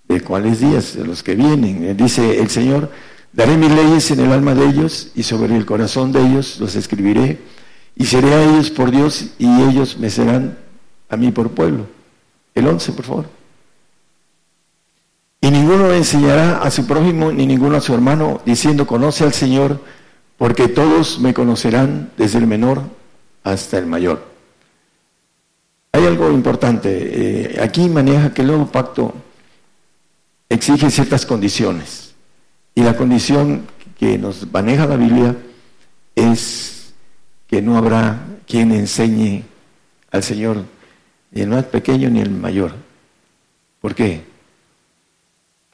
¿De 0.08 0.22
cuáles 0.22 0.60
días? 0.60 0.96
De 0.96 1.04
los 1.04 1.22
que 1.22 1.34
vienen. 1.34 1.96
Dice 1.96 2.40
el 2.40 2.48
Señor, 2.48 2.90
daré 3.32 3.56
mis 3.56 3.70
leyes 3.70 4.10
en 4.10 4.20
el 4.20 4.32
alma 4.32 4.54
de 4.54 4.66
ellos 4.66 5.10
y 5.14 5.22
sobre 5.22 5.54
el 5.54 5.66
corazón 5.66 6.12
de 6.12 6.22
ellos 6.22 6.58
los 6.58 6.74
escribiré 6.76 7.38
y 7.94 8.06
seré 8.06 8.32
a 8.32 8.42
ellos 8.42 8.70
por 8.70 8.90
Dios 8.90 9.32
y 9.38 9.46
ellos 9.62 9.98
me 9.98 10.08
serán 10.08 10.56
a 11.10 11.16
mí 11.16 11.30
por 11.30 11.50
pueblo. 11.50 11.86
El 12.54 12.66
11, 12.66 12.92
por 12.92 13.04
favor. 13.04 13.38
Y 15.40 15.50
ninguno 15.50 15.92
enseñará 15.92 16.62
a 16.62 16.70
su 16.70 16.86
prójimo 16.86 17.30
ni 17.30 17.46
ninguno 17.46 17.76
a 17.76 17.80
su 17.80 17.94
hermano, 17.94 18.40
diciendo, 18.44 18.86
conoce 18.86 19.24
al 19.24 19.32
Señor, 19.32 19.80
porque 20.36 20.68
todos 20.68 21.20
me 21.20 21.34
conocerán 21.34 22.10
desde 22.16 22.38
el 22.38 22.46
menor 22.46 22.82
hasta 23.44 23.78
el 23.78 23.86
mayor. 23.86 24.24
Hay 25.92 26.06
algo 26.06 26.30
importante. 26.30 26.88
Eh, 26.90 27.60
aquí 27.60 27.88
maneja 27.88 28.32
que 28.32 28.42
el 28.42 28.48
nuevo 28.48 28.66
pacto 28.66 29.14
exige 30.58 30.90
ciertas 30.90 31.24
condiciones. 31.24 32.14
Y 32.74 32.82
la 32.82 32.96
condición 32.96 33.66
que 33.98 34.18
nos 34.18 34.50
maneja 34.52 34.86
la 34.86 34.96
Biblia 34.96 35.36
es 36.14 36.92
que 37.46 37.62
no 37.62 37.76
habrá 37.76 38.20
quien 38.46 38.72
enseñe 38.72 39.44
al 40.10 40.22
Señor, 40.22 40.64
ni 41.30 41.42
el 41.42 41.48
más 41.48 41.64
pequeño 41.64 42.10
ni 42.10 42.20
el 42.20 42.30
mayor. 42.30 42.72
¿Por 43.80 43.94
qué? 43.94 44.22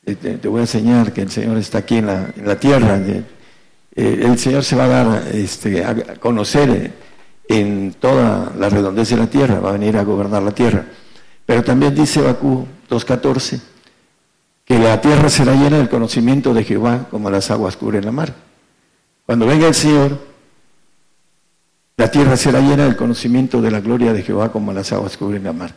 Eh, 0.05 0.15
te, 0.15 0.49
voy 0.49 0.59
a 0.59 0.63
enseñar 0.63 1.13
que 1.13 1.23
el 1.23 1.31
Señor 1.31 1.57
está 1.57 1.79
aquí 1.79 1.97
en 1.97 2.07
la, 2.07 2.59
tierra. 2.61 2.99
Eh, 2.99 3.25
el 3.97 4.39
Señor 4.39 4.65
se 4.65 4.77
va 4.77 4.85
a 4.85 4.89
dar 4.89 5.29
este, 5.35 5.83
a 5.83 6.17
conocer 6.17 6.93
en 7.49 7.95
toda 7.99 8.53
la 8.59 8.69
redondez 8.69 9.09
de 9.11 9.17
la 9.17 9.27
tierra, 9.29 9.61
va 9.61 9.71
a 9.71 9.73
venir 9.73 9.97
a 9.97 10.05
gobernar 10.05 10.43
la 10.43 10.53
tierra. 10.53 10.85
Pero 11.47 11.65
también 11.65 11.95
dice 11.95 12.21
Bakú 12.21 12.67
2.14 12.91 13.74
que 14.65 14.79
la 14.79 15.01
tierra 15.01 15.29
será 15.29 15.55
llena 15.55 15.79
del 15.79 15.89
conocimiento 15.89 16.55
de 16.55 16.65
Jehová 16.65 17.07
como 17.11 17.31
las 17.31 17.51
aguas 17.51 17.77
cubren 17.77 18.05
la 18.05 18.13
mar. 18.13 18.35
Cuando 19.27 19.47
venga 19.47 19.69
el 19.69 19.75
Señor, 19.75 20.19
la 21.97 22.11
tierra 22.11 22.37
será 22.37 22.61
llena 22.61 22.85
del 22.85 22.97
conocimiento 22.97 23.61
de 23.63 23.71
la 23.71 23.81
gloria 23.81 24.13
de 24.13 24.23
Jehová 24.23 24.51
como 24.51 24.73
las 24.73 24.93
aguas 24.93 25.17
cubren 25.17 25.45
la 25.45 25.53
mar. 25.53 25.75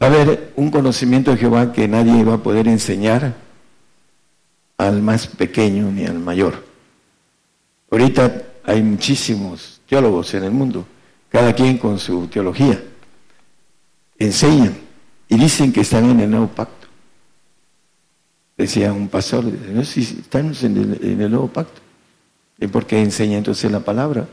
Va 0.00 0.06
a 0.06 0.10
haber 0.10 0.52
un 0.56 0.70
conocimiento 0.70 1.30
de 1.30 1.36
Jehová 1.38 1.72
que 1.72 1.88
nadie 1.88 2.24
va 2.24 2.34
a 2.34 2.42
poder 2.42 2.68
enseñar 2.68 3.34
al 4.78 5.02
más 5.02 5.26
pequeño 5.26 5.90
ni 5.90 6.06
al 6.06 6.18
mayor. 6.18 6.64
Ahorita 7.90 8.44
hay 8.64 8.82
muchísimos 8.82 9.80
teólogos 9.88 10.32
en 10.34 10.44
el 10.44 10.52
mundo, 10.52 10.86
cada 11.28 11.52
quien 11.52 11.76
con 11.76 11.98
su 11.98 12.28
teología. 12.28 12.82
Enseñan 14.18 14.76
y 15.28 15.36
dicen 15.36 15.72
que 15.72 15.80
están 15.80 16.08
en 16.08 16.20
el 16.20 16.30
nuevo 16.30 16.48
pacto. 16.48 16.79
Decía 18.60 18.92
un 18.92 19.08
pastor, 19.08 19.42
no, 19.44 19.82
si 19.86 20.02
estamos 20.02 20.62
en 20.64 20.76
el, 20.76 21.30
nuevo 21.30 21.48
pacto. 21.48 21.80
¿Y 22.58 22.66
por 22.66 22.84
qué 22.84 23.00
enseña 23.00 23.38
entonces 23.38 23.72
la 23.72 23.80
palabra? 23.80 24.28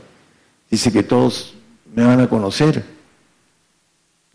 Dice 0.70 0.92
que 0.92 1.02
todos 1.02 1.54
me 1.94 2.04
van 2.04 2.20
a 2.20 2.28
conocer. 2.28 2.84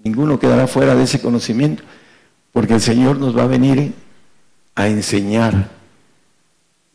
Ninguno 0.04 0.40
quedará 0.40 0.66
fuera 0.66 0.96
de 0.96 1.04
ese 1.04 1.22
conocimiento, 1.22 1.84
porque 2.52 2.74
el 2.74 2.82
Señor 2.82 3.20
nos 3.20 3.38
va 3.38 3.44
a 3.44 3.48
venir 3.48 3.94
a 4.74 4.88
enseñar 4.88 5.70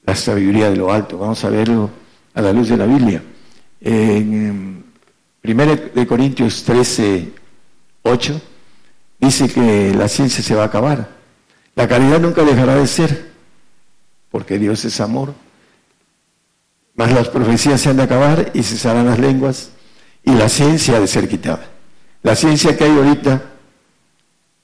la 0.04 0.16
sabiduría 0.16 0.68
de 0.68 0.76
lo 0.76 0.92
alto. 0.92 1.18
Vamos 1.18 1.44
a 1.44 1.50
verlo 1.50 1.90
a 2.34 2.42
la 2.42 2.52
luz 2.52 2.68
de 2.68 2.78
la 2.78 2.86
Biblia. 2.86 3.22
En 3.80 4.84
1 5.44 5.76
de 5.94 6.04
Corintios 6.04 6.64
13, 6.64 7.32
8, 8.02 8.40
dice 9.20 9.48
que 9.48 9.94
la 9.94 10.08
ciencia 10.08 10.42
se 10.42 10.56
va 10.56 10.64
a 10.64 10.66
acabar. 10.66 11.17
La 11.78 11.86
caridad 11.86 12.18
nunca 12.18 12.42
dejará 12.42 12.74
de 12.74 12.88
ser, 12.88 13.30
porque 14.32 14.58
Dios 14.58 14.84
es 14.84 15.00
amor. 15.00 15.32
Mas 16.96 17.12
las 17.12 17.28
profecías 17.28 17.80
se 17.80 17.88
han 17.88 17.98
de 17.98 18.02
acabar 18.02 18.50
y 18.52 18.64
cesarán 18.64 19.06
las 19.06 19.20
lenguas 19.20 19.70
y 20.24 20.32
la 20.32 20.48
ciencia 20.48 20.96
ha 20.96 21.00
de 21.00 21.06
ser 21.06 21.28
quitada. 21.28 21.70
La 22.24 22.34
ciencia 22.34 22.76
que 22.76 22.82
hay 22.82 22.90
ahorita, 22.90 23.42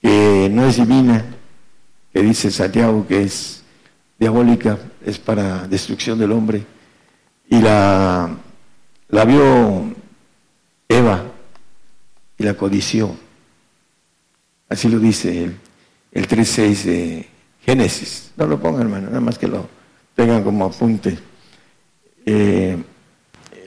que 0.02 0.49
no 0.50 0.66
es 0.66 0.75
divina, 0.75 1.25
que 2.12 2.21
dice 2.21 2.50
Santiago 2.50 3.06
que 3.06 3.23
es 3.23 3.62
diabólica, 4.18 4.76
es 5.06 5.16
para 5.21 5.68
destrucción 5.68 6.18
del 6.18 6.33
hombre, 6.33 6.66
y 7.49 7.61
la, 7.61 8.28
la 9.11 9.25
vio 9.25 9.94
Eva 10.88 11.23
y 12.37 12.42
la 12.42 12.54
codició. 12.54 13.14
Así 14.68 14.88
lo 14.88 14.99
dice 14.99 15.44
el, 15.44 15.61
el 16.14 16.26
3.6 16.26 16.83
de 16.85 17.28
Génesis. 17.61 18.33
No 18.37 18.47
lo 18.47 18.59
pongan, 18.59 18.83
hermano, 18.83 19.09
nada 19.09 19.21
más 19.21 19.37
que 19.37 19.49
lo 19.49 19.68
tengan 20.14 20.42
como 20.42 20.64
apunte. 20.64 21.18
Eh, 22.25 22.78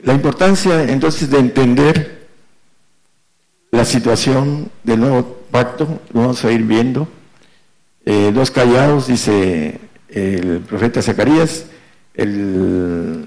la 0.02 0.14
importancia 0.14 0.82
entonces 0.84 1.30
de 1.30 1.38
entender 1.38 2.26
la 3.70 3.84
situación 3.84 4.70
del 4.82 5.00
nuevo 5.00 5.38
pacto, 5.50 6.00
lo 6.12 6.20
vamos 6.20 6.44
a 6.44 6.50
ir 6.50 6.62
viendo. 6.62 7.06
Eh, 8.04 8.32
dos 8.32 8.50
callados, 8.50 9.06
dice 9.06 9.78
el 10.08 10.60
profeta 10.60 11.02
Zacarías, 11.02 11.66
el 12.14 13.26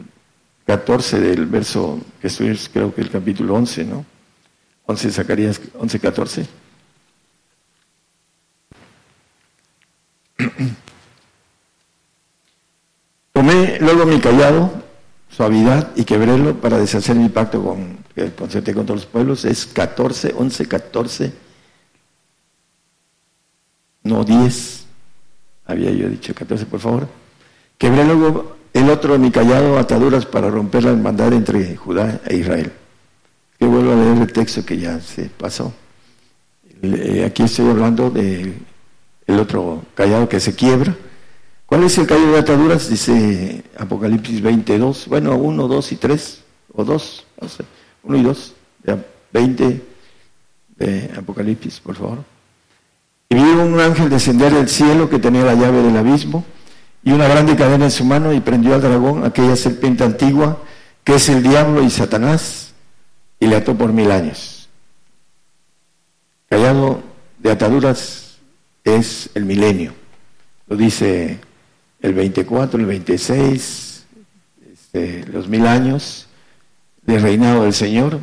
14 0.65 1.19
del 1.19 1.45
verso, 1.45 1.99
que 2.19 2.27
es 2.27 2.69
creo 2.73 2.93
que 2.93 3.01
el 3.01 3.11
capítulo 3.11 3.53
11, 3.55 3.85
¿no? 3.85 4.05
11 4.85 5.11
Zacarías 5.11 5.61
11, 5.77 5.99
14. 5.99 6.47
Tomé 13.33 13.70
luego 13.81 14.05
mi 14.05 14.19
callado, 14.19 14.71
suavidad, 15.29 15.91
y 15.95 16.03
quebrélo 16.03 16.55
para 16.55 16.77
deshacer 16.77 17.15
mi 17.15 17.29
pacto 17.29 17.63
con 17.63 18.01
el 18.15 18.33
concerté 18.33 18.73
con 18.73 18.85
todos 18.85 19.01
los 19.01 19.05
pueblos. 19.05 19.45
Es 19.45 19.65
14, 19.65 20.35
11, 20.37 20.67
14, 20.67 21.33
no 24.03 24.23
10. 24.23 24.85
Había 25.65 25.91
yo 25.91 26.09
dicho 26.09 26.33
14, 26.33 26.65
por 26.65 26.79
favor. 26.79 27.07
Quebré 27.77 28.03
luego 28.03 28.57
el 28.73 28.89
otro 28.89 29.17
mi 29.17 29.31
callado 29.31 29.77
ataduras 29.77 30.25
para 30.25 30.49
romper 30.49 30.83
la 30.83 30.91
hermandad 30.91 31.33
entre 31.33 31.75
Judá 31.75 32.21
e 32.25 32.37
Israel. 32.37 32.71
Que 33.57 33.65
vuelvo 33.65 33.93
a 33.93 33.95
leer 33.95 34.17
el 34.17 34.33
texto 34.33 34.65
que 34.65 34.77
ya 34.77 34.99
se 34.99 35.25
pasó. 35.25 35.73
Eh, 36.81 37.23
aquí 37.25 37.43
estoy 37.43 37.69
hablando 37.69 38.09
de 38.09 38.53
el 39.27 39.39
otro 39.39 39.83
callado 39.93 40.27
que 40.27 40.39
se 40.39 40.55
quiebra. 40.55 40.95
¿Cuál 41.71 41.85
es 41.85 41.97
el 41.97 42.05
callado 42.05 42.33
de 42.33 42.39
ataduras? 42.39 42.89
Dice 42.89 43.63
Apocalipsis 43.77 44.41
22. 44.41 45.07
Bueno, 45.07 45.37
1, 45.37 45.69
2 45.69 45.91
y 45.93 45.95
3, 45.95 46.43
o 46.73 46.83
2, 46.83 47.25
no 47.39 47.47
sé, 47.47 47.63
1 48.03 48.17
y 48.17 48.23
2, 48.23 48.53
20 49.31 49.81
de 50.75 51.11
Apocalipsis, 51.15 51.79
por 51.79 51.95
favor. 51.95 52.25
Y 53.29 53.35
vi 53.35 53.41
un 53.41 53.79
ángel 53.79 54.09
descender 54.09 54.53
del 54.53 54.67
cielo 54.67 55.09
que 55.09 55.17
tenía 55.17 55.45
la 55.45 55.53
llave 55.53 55.81
del 55.81 55.95
abismo 55.95 56.43
y 57.05 57.13
una 57.13 57.29
grande 57.29 57.55
cadena 57.55 57.85
en 57.85 57.91
su 57.91 58.03
mano 58.03 58.33
y 58.33 58.41
prendió 58.41 58.75
al 58.75 58.81
dragón, 58.81 59.23
aquella 59.23 59.55
serpiente 59.55 60.03
antigua, 60.03 60.57
que 61.05 61.15
es 61.15 61.29
el 61.29 61.41
diablo 61.41 61.81
y 61.83 61.89
Satanás, 61.89 62.73
y 63.39 63.47
le 63.47 63.55
ató 63.55 63.77
por 63.77 63.93
mil 63.93 64.11
años. 64.11 64.67
Callado 66.49 67.01
de 67.39 67.49
ataduras 67.49 68.39
es 68.83 69.29
el 69.35 69.45
milenio. 69.45 69.93
Lo 70.67 70.75
dice 70.75 71.39
el 72.01 72.13
24, 72.13 72.79
el 72.79 72.85
26, 72.85 74.05
este, 74.73 75.25
los 75.27 75.47
mil 75.47 75.67
años 75.67 76.27
del 77.03 77.21
reinado 77.21 77.63
del 77.63 77.73
Señor. 77.73 78.19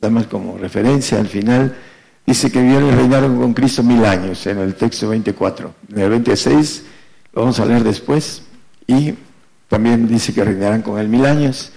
Damos 0.00 0.26
como 0.26 0.56
referencia 0.58 1.18
al 1.18 1.28
final. 1.28 1.76
Dice 2.26 2.50
que 2.50 2.60
vivieron 2.60 2.88
y 2.88 2.92
reinaron 2.92 3.38
con 3.38 3.54
Cristo 3.54 3.82
mil 3.82 4.04
años 4.04 4.46
en 4.46 4.58
el 4.58 4.74
texto 4.74 5.08
24. 5.08 5.74
En 5.90 5.98
el 5.98 6.10
26 6.10 6.84
lo 7.32 7.42
vamos 7.42 7.58
a 7.60 7.66
leer 7.66 7.82
después. 7.82 8.42
Y 8.86 9.14
también 9.68 10.06
dice 10.06 10.32
que 10.32 10.44
reinarán 10.44 10.82
con 10.82 10.98
él 10.98 11.08
mil 11.08 11.26
años. 11.26 11.72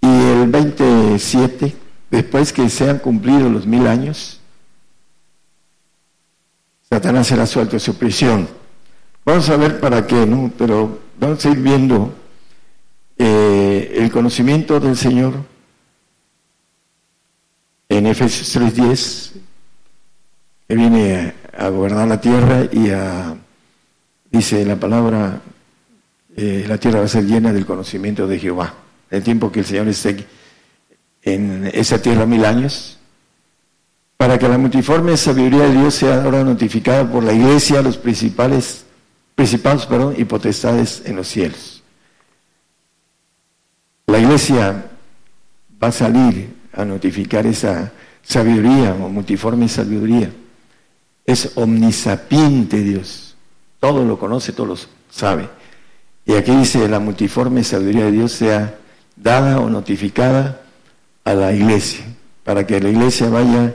Y 0.00 0.06
el 0.06 0.48
27, 0.48 1.74
después 2.10 2.52
que 2.52 2.68
sean 2.68 2.98
cumplidos 2.98 3.50
los 3.50 3.66
mil 3.66 3.86
años, 3.86 4.40
Satanás 6.88 7.26
será 7.26 7.46
suelto 7.46 7.72
de 7.72 7.80
su 7.80 7.96
prisión. 7.96 8.57
Vamos 9.24 9.48
a 9.50 9.56
ver 9.56 9.80
para 9.80 10.06
qué, 10.06 10.26
¿no? 10.26 10.50
Pero 10.56 10.98
vamos 11.18 11.44
a 11.44 11.50
ir 11.50 11.58
viendo 11.58 12.14
eh, 13.16 13.94
el 13.96 14.10
conocimiento 14.10 14.78
del 14.78 14.96
Señor 14.96 15.34
en 17.88 18.06
Efesios 18.06 18.54
3.10, 18.56 19.32
que 20.68 20.74
viene 20.74 21.34
a, 21.56 21.68
gobernar 21.68 22.06
la 22.06 22.20
tierra 22.20 22.66
y 22.70 22.90
a, 22.90 23.34
dice 24.30 24.64
la 24.64 24.76
palabra, 24.76 25.40
eh, 26.36 26.64
la 26.68 26.78
tierra 26.78 27.00
va 27.00 27.06
a 27.06 27.08
ser 27.08 27.24
llena 27.24 27.52
del 27.52 27.66
conocimiento 27.66 28.26
de 28.26 28.38
Jehová. 28.38 28.74
El 29.10 29.22
tiempo 29.22 29.50
que 29.50 29.60
el 29.60 29.66
Señor 29.66 29.88
esté 29.88 30.26
en 31.22 31.70
esa 31.72 32.00
tierra 32.00 32.26
mil 32.26 32.44
años, 32.44 32.98
para 34.16 34.38
que 34.38 34.48
la 34.48 34.58
multiforme 34.58 35.16
sabiduría 35.16 35.64
de 35.64 35.80
Dios 35.80 35.94
sea 35.94 36.22
ahora 36.22 36.44
notificada 36.44 37.10
por 37.10 37.24
la 37.24 37.32
iglesia, 37.32 37.82
los 37.82 37.96
principales, 37.96 38.84
principados 39.38 39.86
perdón, 39.86 40.16
y 40.18 40.24
potestades 40.24 41.00
en 41.04 41.14
los 41.14 41.28
cielos. 41.28 41.80
La 44.08 44.18
iglesia 44.18 44.90
va 45.80 45.86
a 45.86 45.92
salir 45.92 46.56
a 46.72 46.84
notificar 46.84 47.46
esa 47.46 47.92
sabiduría 48.20 48.94
o 48.94 49.08
multiforme 49.08 49.68
sabiduría. 49.68 50.32
Es 51.24 51.52
omnisapiente 51.54 52.82
Dios. 52.82 53.36
Todo 53.78 54.04
lo 54.04 54.18
conoce, 54.18 54.50
todo 54.50 54.66
lo 54.66 54.76
sabe. 55.08 55.48
Y 56.26 56.32
aquí 56.32 56.50
dice 56.56 56.88
la 56.88 56.98
multiforme 56.98 57.62
sabiduría 57.62 58.06
de 58.06 58.10
Dios 58.10 58.32
sea 58.32 58.76
dada 59.14 59.60
o 59.60 59.70
notificada 59.70 60.62
a 61.22 61.34
la 61.34 61.52
iglesia, 61.52 62.04
para 62.42 62.66
que 62.66 62.80
la 62.80 62.88
iglesia 62.88 63.28
vaya 63.28 63.72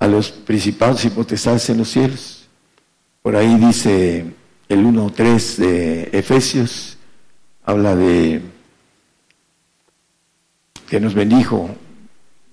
a 0.00 0.08
los 0.08 0.32
principados 0.32 1.04
y 1.04 1.10
potestades 1.10 1.70
en 1.70 1.78
los 1.78 1.88
cielos. 1.88 2.48
Por 3.22 3.36
ahí 3.36 3.54
dice 3.58 4.34
el 4.68 4.84
1.3 4.84 5.56
de 5.56 6.10
Efesios, 6.12 6.98
habla 7.64 7.94
de 7.94 8.42
que 10.88 11.00
nos 11.00 11.14
bendijo 11.14 11.70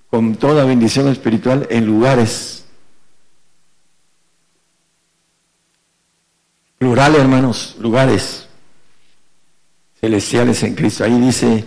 con 0.09 0.35
toda 0.35 0.65
bendición 0.65 1.07
espiritual 1.07 1.67
en 1.69 1.85
lugares 1.85 2.65
plural, 6.77 7.15
hermanos, 7.15 7.77
lugares 7.79 8.47
celestiales 10.01 10.61
en 10.63 10.75
Cristo. 10.75 11.05
Ahí 11.05 11.17
dice 11.19 11.63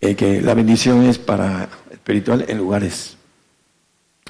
eh, 0.00 0.14
que 0.14 0.40
la 0.40 0.54
bendición 0.54 1.02
es 1.02 1.18
para 1.18 1.68
espiritual 1.90 2.44
en 2.48 2.58
lugares. 2.58 3.16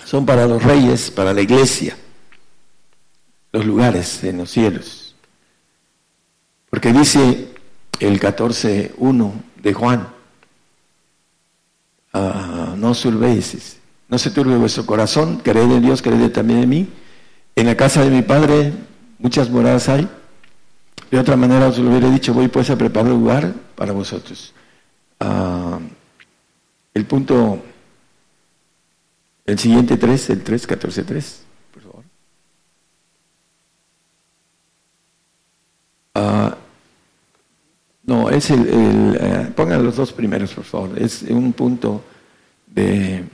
Son 0.05 0.25
para 0.25 0.47
los 0.47 0.63
reyes, 0.63 1.11
para 1.11 1.35
la 1.35 1.43
iglesia, 1.43 1.97
los 3.53 3.67
lugares 3.67 4.25
en 4.25 4.39
los 4.39 4.51
cielos. 4.51 5.04
Porque 6.75 6.93
dice 6.93 7.55
el 8.01 8.19
14.1 8.19 9.33
de 9.63 9.73
Juan, 9.73 10.09
Ah, 12.13 12.75
no 12.77 12.93
surveis, 12.95 13.79
no 14.09 14.19
se 14.19 14.33
turbe 14.33 14.57
vuestro 14.57 14.85
corazón, 14.85 15.37
creed 15.39 15.71
en 15.71 15.83
Dios, 15.83 16.03
creed 16.03 16.33
también 16.33 16.65
en 16.65 16.69
mí. 16.69 16.89
En 17.55 17.67
la 17.67 17.77
casa 17.77 18.03
de 18.03 18.11
mi 18.11 18.23
Padre 18.23 18.73
muchas 19.21 19.49
moradas 19.51 19.89
hay. 19.89 20.09
De 21.13 21.19
otra 21.21 21.37
manera 21.37 21.69
os 21.69 21.79
lo 21.79 21.91
hubiera 21.91 22.11
dicho, 22.11 22.35
voy 22.35 22.49
pues 22.49 22.71
a 22.71 22.77
preparar 22.77 23.09
lugar 23.09 23.55
para 23.77 23.93
vosotros. 23.93 24.53
Ah, 25.21 25.79
el 26.93 27.07
punto, 27.07 27.63
el 29.47 29.59
siguiente 29.61 29.97
3, 29.97 30.31
el 30.31 30.43
3, 30.43 30.67
14, 30.67 31.05
3, 31.05 31.43
por 31.73 31.83
favor. 31.85 32.05
Ah, 36.17 36.57
no, 38.07 38.29
es 38.29 38.51
el, 38.51 39.17
eh, 39.19 39.53
pongan 39.57 39.83
los 39.83 39.97
dos 39.97 40.13
primeros, 40.13 40.53
por 40.53 40.65
favor. 40.65 40.99
Es 40.99 41.23
un 41.23 41.53
punto 41.53 42.05
de... 42.67 43.25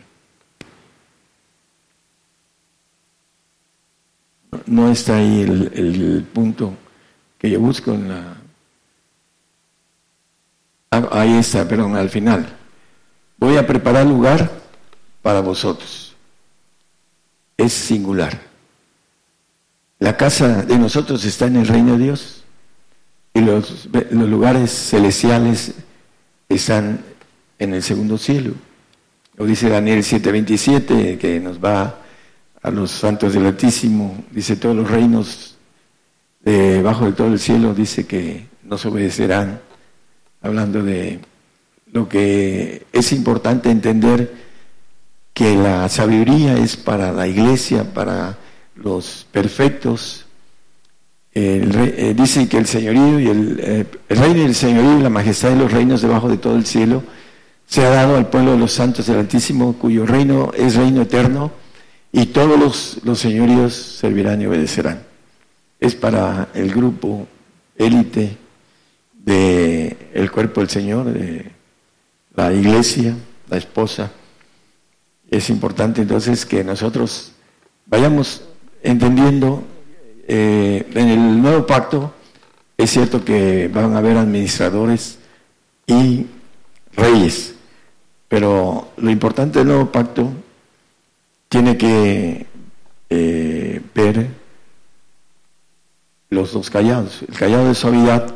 No 4.66 4.90
está 4.90 5.16
ahí 5.16 5.42
el, 5.42 6.26
punto 6.32 6.74
que 7.38 7.50
yo 7.50 7.60
busco 7.60 7.92
en 7.92 8.08
la... 8.08 8.36
Ah, 10.92 11.08
ahí 11.12 11.38
está, 11.38 11.66
perdón, 11.66 11.96
al 11.96 12.10
final. 12.10 12.56
Voy 13.38 13.56
a 13.56 13.66
preparar 13.66 14.06
lugar 14.06 14.50
para 15.22 15.40
vosotros. 15.40 16.14
Es 17.56 17.72
singular. 17.72 18.40
La 19.98 20.16
casa 20.16 20.62
de 20.62 20.78
nosotros 20.78 21.24
está 21.24 21.46
en 21.46 21.56
el 21.56 21.66
reino 21.66 21.92
de 21.92 22.04
Dios 22.04 22.39
y 23.32 23.40
los, 23.40 23.88
los 24.10 24.28
lugares 24.28 24.70
celestiales 24.70 25.74
están 26.48 27.00
en 27.58 27.74
el 27.74 27.82
segundo 27.82 28.18
cielo. 28.18 28.52
Lo 29.36 29.46
dice 29.46 29.68
Daniel 29.68 30.00
7:27, 30.02 31.18
que 31.18 31.40
nos 31.40 31.62
va 31.62 32.00
a 32.62 32.70
los 32.70 32.90
santos 32.90 33.32
del 33.32 33.46
Altísimo, 33.46 34.24
dice 34.30 34.56
todos 34.56 34.76
los 34.76 34.90
reinos 34.90 35.56
debajo 36.40 37.06
de 37.06 37.12
todo 37.12 37.28
el 37.28 37.38
cielo, 37.38 37.74
dice 37.74 38.06
que 38.06 38.46
nos 38.64 38.84
obedecerán, 38.86 39.60
hablando 40.42 40.82
de 40.82 41.20
lo 41.92 42.08
que 42.08 42.86
es 42.92 43.12
importante 43.12 43.70
entender 43.70 44.32
que 45.32 45.54
la 45.56 45.88
sabiduría 45.88 46.58
es 46.58 46.76
para 46.76 47.12
la 47.12 47.26
iglesia, 47.26 47.94
para 47.94 48.36
los 48.74 49.26
perfectos, 49.32 50.26
el 51.32 51.74
eh, 51.76 52.14
dice 52.16 52.48
que 52.48 52.58
el 52.58 52.66
señorío 52.66 53.20
y 53.20 53.28
el, 53.28 53.60
eh, 53.62 53.86
el, 54.08 54.16
reino 54.18 54.42
y 54.42 54.44
el 54.46 54.54
señorío 54.54 54.98
y 54.98 55.02
la 55.02 55.10
majestad 55.10 55.50
de 55.50 55.56
los 55.56 55.72
reinos 55.72 56.02
debajo 56.02 56.28
de 56.28 56.38
todo 56.38 56.56
el 56.56 56.66
cielo 56.66 57.02
se 57.70 57.84
ha 57.84 57.90
dado 57.90 58.16
al 58.16 58.28
pueblo 58.28 58.52
de 58.52 58.58
los 58.58 58.72
santos 58.72 59.06
del 59.06 59.18
Altísimo, 59.18 59.74
cuyo 59.74 60.04
reino 60.04 60.50
es 60.56 60.74
reino 60.74 61.02
eterno, 61.02 61.52
y 62.10 62.26
todos 62.26 63.00
los, 63.04 63.18
señoríos 63.18 63.74
servirán 63.74 64.42
y 64.42 64.46
obedecerán. 64.46 65.04
Es 65.78 65.94
para 65.94 66.48
el 66.52 66.72
grupo 66.72 67.28
élite 67.76 68.36
del 69.12 69.96
el 70.12 70.30
cuerpo 70.32 70.60
del 70.60 70.68
Señor, 70.68 71.12
de 71.12 71.52
la 72.34 72.52
iglesia, 72.52 73.14
la 73.48 73.56
esposa. 73.56 74.10
Es 75.30 75.48
importante 75.48 76.02
entonces 76.02 76.44
que 76.44 76.64
nosotros 76.64 77.30
vayamos 77.86 78.42
entendiendo 78.82 79.62
eh, 80.32 80.86
en 80.94 81.08
el 81.08 81.42
nuevo 81.42 81.66
pacto 81.66 82.14
es 82.78 82.90
cierto 82.90 83.24
que 83.24 83.66
van 83.66 83.94
a 83.94 83.98
haber 83.98 84.16
administradores 84.16 85.18
y 85.88 86.24
reyes, 86.92 87.56
pero 88.28 88.92
lo 88.96 89.10
importante 89.10 89.58
del 89.58 89.66
nuevo 89.66 89.90
pacto 89.90 90.30
tiene 91.48 91.76
que 91.76 92.46
eh, 93.10 93.80
ver 93.92 94.28
los 96.28 96.52
dos 96.52 96.70
callados. 96.70 97.22
El 97.22 97.36
callado 97.36 97.66
de 97.66 97.74
suavidad 97.74 98.32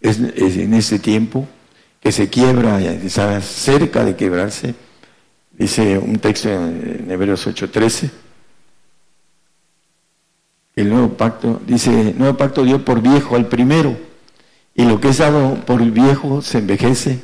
es, 0.00 0.18
en 0.18 0.74
este 0.74 0.98
tiempo 0.98 1.46
que 2.00 2.10
se 2.10 2.28
quiebra, 2.28 2.80
está 2.80 3.40
cerca 3.42 4.04
de 4.04 4.16
quebrarse. 4.16 4.74
Dice 5.52 5.98
un 5.98 6.18
texto 6.18 6.48
en, 6.48 7.04
en 7.04 7.10
Hebreos 7.12 7.46
8:13 7.46 8.10
el 10.80 10.90
nuevo 10.90 11.08
pacto, 11.10 11.60
dice, 11.66 12.14
nuevo 12.16 12.36
pacto 12.36 12.62
dio 12.62 12.84
por 12.84 13.02
viejo 13.02 13.34
al 13.34 13.46
primero, 13.46 13.96
y 14.74 14.84
lo 14.84 15.00
que 15.00 15.08
es 15.08 15.18
dado 15.18 15.56
por 15.66 15.82
el 15.82 15.90
viejo 15.90 16.40
se 16.40 16.58
envejece, 16.58 17.18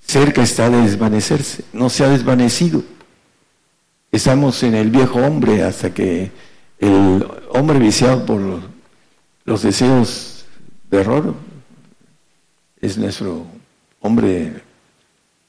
cerca 0.00 0.42
está 0.42 0.68
de 0.68 0.82
desvanecerse, 0.82 1.62
no 1.72 1.88
se 1.88 2.04
ha 2.04 2.08
desvanecido. 2.08 2.82
Estamos 4.10 4.60
en 4.64 4.74
el 4.74 4.90
viejo 4.90 5.20
hombre 5.20 5.62
hasta 5.62 5.94
que 5.94 6.32
el 6.80 7.24
hombre 7.50 7.78
viciado 7.78 8.26
por 8.26 8.40
los 9.44 9.62
deseos 9.62 10.46
de 10.90 11.00
error 11.00 11.34
es 12.80 12.98
nuestro 12.98 13.46
hombre 14.00 14.62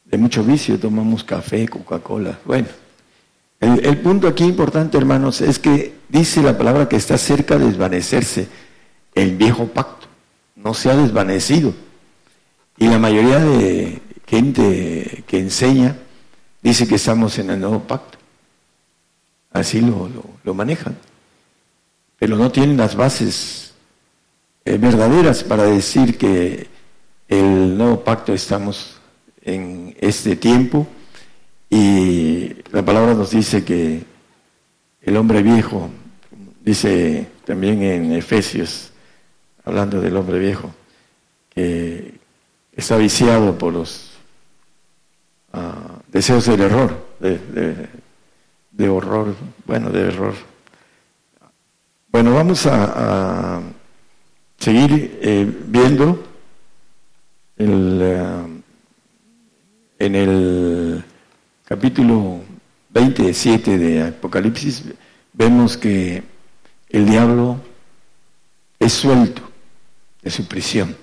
de 0.05 0.17
mucho 0.19 0.43
vicio, 0.43 0.79
tomamos 0.79 1.23
café, 1.23 1.67
Coca-Cola, 1.67 2.37
bueno. 2.45 2.67
El, 3.59 3.97
punto 3.97 4.27
aquí 4.27 4.45
importante, 4.45 4.97
hermanos, 4.97 5.41
es 5.41 5.59
que 5.59 5.98
dice 6.09 6.41
la 6.41 6.57
palabra 6.57 6.89
que 6.89 6.95
está 6.95 7.17
cerca 7.17 7.57
de 7.57 7.67
desvanecerse 7.67 8.47
el 9.15 9.37
viejo 9.37 9.67
pacto. 9.67 10.07
No 10.55 10.73
se 10.73 10.89
ha 10.89 10.95
desvanecido. 10.95 11.73
Y 12.77 12.87
la 12.87 12.99
mayoría 12.99 13.39
de 13.39 14.01
gente 14.27 15.23
que 15.27 15.39
enseña 15.39 15.97
dice 16.61 16.87
que 16.87 16.95
estamos 16.95 17.37
en 17.39 17.51
el 17.51 17.59
nuevo 17.59 17.81
pacto. 17.81 18.17
Así 19.51 19.81
lo, 19.81 20.09
lo, 20.43 20.53
manejan. 20.53 20.97
Pero 22.17 22.35
no 22.35 22.51
tienen 22.51 22.77
las 22.77 22.95
bases 22.95 23.73
eh, 24.65 24.77
verdaderas 24.77 25.43
para 25.43 25.63
decir 25.63 26.17
que 26.17 26.67
el 27.27 27.77
nuevo 27.77 28.03
pacto 28.03 28.33
estamos 28.33 28.99
en 29.41 29.95
este 29.99 30.35
tiempo 30.35 30.87
y 31.69 32.55
la 32.71 32.83
palabra 32.83 33.13
nos 33.13 33.31
dice 33.31 33.63
que 33.63 34.03
el 35.09 35.17
hombre 35.17 35.41
viejo, 35.41 35.89
dice 36.63 37.27
también 37.43 37.81
en 37.81 38.11
Efesios, 38.11 38.91
hablando 39.65 39.99
del 39.99 40.15
hombre 40.15 40.37
viejo, 40.37 40.71
que 41.49 42.13
está 42.71 42.95
viciado 42.95 43.57
por 43.57 43.73
los 43.73 44.11
ah, 45.51 45.97
deseos 46.09 46.45
del 46.45 46.61
error, 46.61 47.07
de, 47.19 48.89
horror, 48.89 49.35
bueno, 49.65 49.89
de 49.89 50.01
error. 50.09 50.35
Bueno, 52.11 52.35
vamos 52.35 52.67
a, 52.67 53.61
seguir 54.59 55.19
eh, 55.23 55.51
viendo 55.65 56.23
el, 57.57 57.99
eh, 57.99 58.61
en 59.97 60.15
el 60.15 61.03
capítulo 61.65 62.41
27 62.99 63.77
de 63.77 64.03
Apocalipsis, 64.03 64.83
vemos 65.31 65.77
que 65.77 66.23
el 66.89 67.05
diablo 67.05 67.57
es 68.77 68.91
suelto 68.91 69.41
de 70.21 70.29
su 70.29 70.45
prisión. 70.45 70.97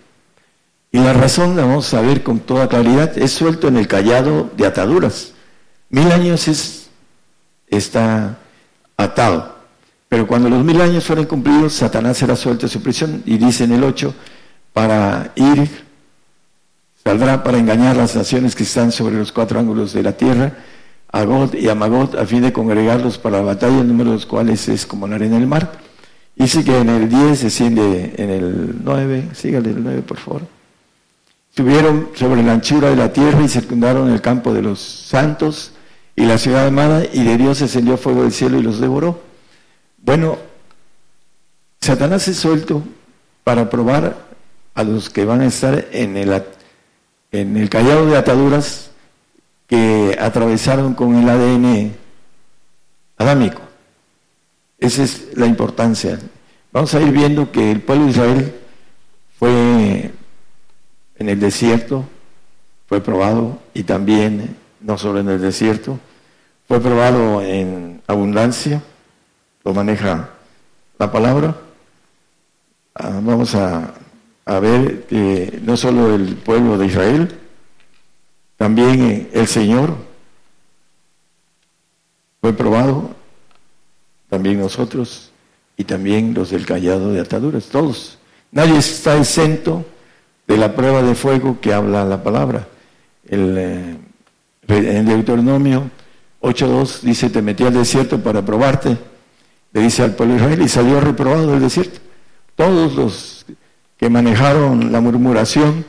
Y 0.92 0.98
la 0.98 1.14
razón 1.14 1.56
la 1.56 1.64
vamos 1.64 1.92
a 1.94 2.02
ver 2.02 2.22
con 2.22 2.40
toda 2.40 2.68
claridad, 2.68 3.16
es 3.16 3.32
suelto 3.32 3.68
en 3.68 3.76
el 3.76 3.88
callado 3.88 4.50
de 4.56 4.66
ataduras. 4.66 5.32
Mil 5.88 6.10
años 6.12 6.48
es 6.48 6.90
está 7.68 8.38
atado. 8.96 9.56
Pero 10.08 10.26
cuando 10.26 10.48
los 10.48 10.64
mil 10.64 10.80
años 10.80 11.04
fueron 11.04 11.24
cumplidos, 11.24 11.72
Satanás 11.72 12.18
será 12.18 12.36
suelto 12.36 12.66
de 12.66 12.72
su 12.72 12.82
prisión 12.82 13.22
y 13.26 13.38
dice 13.38 13.64
en 13.64 13.72
el 13.72 13.82
8, 13.82 14.14
para 14.72 15.32
ir, 15.34 15.84
saldrá 17.02 17.42
para 17.42 17.58
engañar 17.58 17.96
las 17.96 18.14
naciones 18.14 18.54
que 18.54 18.62
están 18.62 18.92
sobre 18.92 19.16
los 19.16 19.32
cuatro 19.32 19.58
ángulos 19.58 19.92
de 19.92 20.02
la 20.02 20.12
tierra, 20.12 20.52
a 21.12 21.24
y 21.54 21.68
a 21.68 21.74
Magot, 21.74 22.14
a 22.14 22.26
fin 22.26 22.42
de 22.42 22.52
congregarlos 22.52 23.18
para 23.18 23.38
la 23.38 23.44
batalla, 23.44 23.80
el 23.80 23.88
número 23.88 24.10
de 24.10 24.16
los 24.16 24.26
cuales 24.26 24.68
es 24.68 24.86
como 24.86 25.06
la 25.06 25.16
arena 25.16 25.38
del 25.38 25.46
mar. 25.46 25.72
Dice 26.34 26.62
que 26.64 26.78
en 26.78 26.90
el 26.90 27.08
10 27.08 27.42
desciende 27.42 28.14
en 28.18 28.30
el 28.30 28.74
9, 28.84 29.30
sígale 29.32 29.70
el 29.70 29.82
9 29.82 30.02
por 30.02 30.18
favor. 30.18 30.42
Subieron 31.56 32.10
sobre 32.14 32.42
la 32.42 32.52
anchura 32.52 32.90
de 32.90 32.96
la 32.96 33.12
tierra 33.12 33.42
y 33.42 33.48
circundaron 33.48 34.10
el 34.10 34.20
campo 34.20 34.52
de 34.52 34.60
los 34.60 34.78
santos 34.78 35.72
y 36.14 36.24
la 36.24 36.38
ciudad 36.38 36.66
amada, 36.66 37.04
y 37.10 37.24
de 37.24 37.36
Dios 37.36 37.60
descendió 37.60 37.96
fuego 37.96 38.22
del 38.22 38.32
cielo 38.32 38.58
y 38.58 38.62
los 38.62 38.80
devoró. 38.80 39.20
Bueno, 39.98 40.38
Satanás 41.80 42.26
es 42.28 42.36
suelto 42.36 42.82
para 43.44 43.68
probar 43.70 44.16
a 44.74 44.82
los 44.82 45.08
que 45.08 45.24
van 45.24 45.40
a 45.40 45.46
estar 45.46 45.86
en 45.92 46.16
el, 46.16 46.42
en 47.32 47.56
el 47.56 47.68
callado 47.68 48.06
de 48.06 48.16
ataduras 48.16 48.90
que 49.66 50.16
atravesaron 50.20 50.94
con 50.94 51.16
el 51.16 51.28
ADN 51.28 51.92
adámico. 53.18 53.62
Esa 54.78 55.02
es 55.02 55.36
la 55.36 55.46
importancia. 55.46 56.18
Vamos 56.72 56.94
a 56.94 57.00
ir 57.00 57.10
viendo 57.10 57.50
que 57.50 57.72
el 57.72 57.80
pueblo 57.80 58.04
de 58.04 58.10
Israel 58.10 58.54
fue 59.38 60.10
en 61.18 61.28
el 61.28 61.40
desierto, 61.40 62.04
fue 62.86 63.00
probado 63.00 63.58
y 63.74 63.82
también, 63.82 64.56
no 64.80 64.98
solo 64.98 65.20
en 65.20 65.28
el 65.28 65.40
desierto, 65.40 65.98
fue 66.68 66.80
probado 66.80 67.42
en 67.42 68.02
abundancia, 68.06 68.82
lo 69.64 69.72
maneja 69.72 70.30
la 70.98 71.10
palabra. 71.10 71.56
Ah, 72.94 73.20
vamos 73.22 73.54
a, 73.54 73.94
a 74.44 74.60
ver 74.60 75.06
que 75.06 75.60
no 75.62 75.76
solo 75.76 76.14
el 76.14 76.36
pueblo 76.36 76.78
de 76.78 76.86
Israel, 76.86 77.38
también 78.56 79.28
el 79.32 79.46
Señor 79.46 79.94
fue 82.40 82.52
probado, 82.52 83.10
también 84.28 84.58
nosotros 84.58 85.30
y 85.76 85.84
también 85.84 86.32
los 86.34 86.50
del 86.50 86.64
callado 86.64 87.12
de 87.12 87.20
ataduras, 87.20 87.66
todos. 87.66 88.18
Nadie 88.50 88.78
está 88.78 89.16
exento 89.18 89.84
de 90.46 90.56
la 90.56 90.74
prueba 90.74 91.02
de 91.02 91.14
fuego 91.14 91.60
que 91.60 91.74
habla 91.74 92.04
la 92.04 92.22
palabra. 92.22 92.68
El, 93.28 93.58
eh, 93.58 93.96
en 94.68 95.06
Deuteronomio 95.06 95.90
8.2 96.40 97.00
dice, 97.00 97.30
te 97.30 97.42
metí 97.42 97.64
al 97.64 97.74
desierto 97.74 98.20
para 98.20 98.42
probarte, 98.42 98.96
le 99.72 99.80
dice 99.80 100.02
al 100.02 100.14
pueblo 100.14 100.36
Israel, 100.36 100.62
y 100.62 100.68
salió 100.68 101.00
reprobado 101.00 101.52
del 101.52 101.60
desierto. 101.60 102.00
Todos 102.54 102.94
los 102.94 103.46
que 103.98 104.08
manejaron 104.08 104.92
la 104.92 105.00
murmuración 105.00 105.84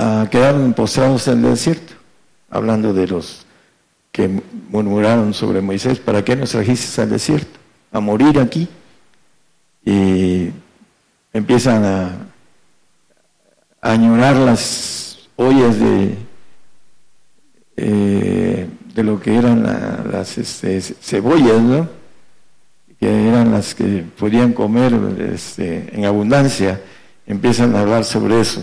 ah, 0.00 0.28
quedaron 0.30 0.72
postrados 0.72 1.28
en 1.28 1.44
el 1.44 1.50
desierto, 1.50 1.94
hablando 2.50 2.92
de 2.92 3.06
los 3.06 3.46
que 4.12 4.42
murmuraron 4.70 5.34
sobre 5.34 5.60
Moisés, 5.60 5.98
¿para 5.98 6.24
qué 6.24 6.36
nos 6.36 6.50
trajiste 6.50 7.00
al 7.02 7.10
desierto? 7.10 7.58
A 7.92 8.00
morir 8.00 8.38
aquí. 8.38 8.68
Y 9.84 10.50
empiezan 11.32 11.84
a, 11.84 12.10
añorar 13.82 14.36
las 14.36 15.28
ollas 15.36 15.78
de, 15.80 16.14
eh, 17.76 18.68
de 18.94 19.02
lo 19.02 19.18
que 19.20 19.36
eran 19.36 19.62
las 19.62 20.36
este, 20.36 20.80
cebollas, 20.82 21.62
¿no? 21.62 21.88
que 23.00 23.28
eran 23.28 23.50
las 23.50 23.74
que 23.74 24.04
podían 24.18 24.52
comer 24.52 24.92
este, 25.32 25.88
en 25.96 26.04
abundancia, 26.04 26.82
empiezan 27.26 27.74
a 27.74 27.80
hablar 27.80 28.04
sobre 28.04 28.40
eso. 28.40 28.62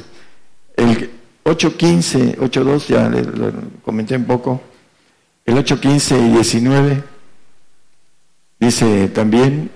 El 0.76 1.10
8.15, 1.48 2.38
8.2, 2.38 2.88
ya 2.88 3.08
lo 3.08 3.54
comenté 3.82 4.18
un 4.18 4.26
poco, 4.26 4.62
el 5.46 5.56
8.15 5.56 6.28
y 6.28 6.34
19 6.34 7.04
dice 8.60 9.08
también 9.10 9.72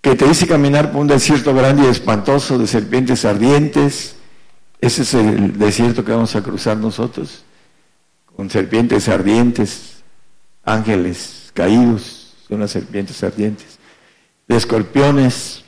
que 0.00 0.14
te 0.14 0.26
dice 0.26 0.46
caminar 0.46 0.92
por 0.92 1.00
un 1.00 1.08
desierto 1.08 1.52
grande 1.54 1.84
y 1.84 1.86
espantoso 1.86 2.58
de 2.58 2.66
serpientes 2.66 3.24
ardientes. 3.24 4.16
Ese 4.80 5.02
es 5.02 5.14
el 5.14 5.58
desierto 5.58 6.04
que 6.04 6.12
vamos 6.12 6.34
a 6.36 6.42
cruzar 6.42 6.76
nosotros, 6.76 7.44
con 8.36 8.50
serpientes 8.50 9.08
ardientes, 9.08 10.02
ángeles 10.64 11.50
caídos, 11.54 12.34
son 12.48 12.60
las 12.60 12.70
serpientes 12.70 13.22
ardientes, 13.22 13.78
de 14.46 14.56
escorpiones 14.56 15.64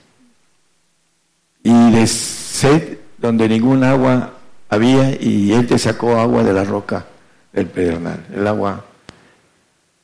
y 1.63 1.91
de 1.93 2.07
sed 2.07 2.99
donde 3.19 3.49
ningún 3.49 3.85
agua 3.85 4.34
había 4.75 5.11
y 5.21 5.53
él 5.53 5.67
te 5.67 5.79
sacó 5.79 6.17
agua 6.17 6.43
de 6.43 6.53
la 6.53 6.65
roca 6.65 7.07
del 7.53 7.67
pedernal, 7.67 8.27
el 8.35 8.47
agua 8.47 8.85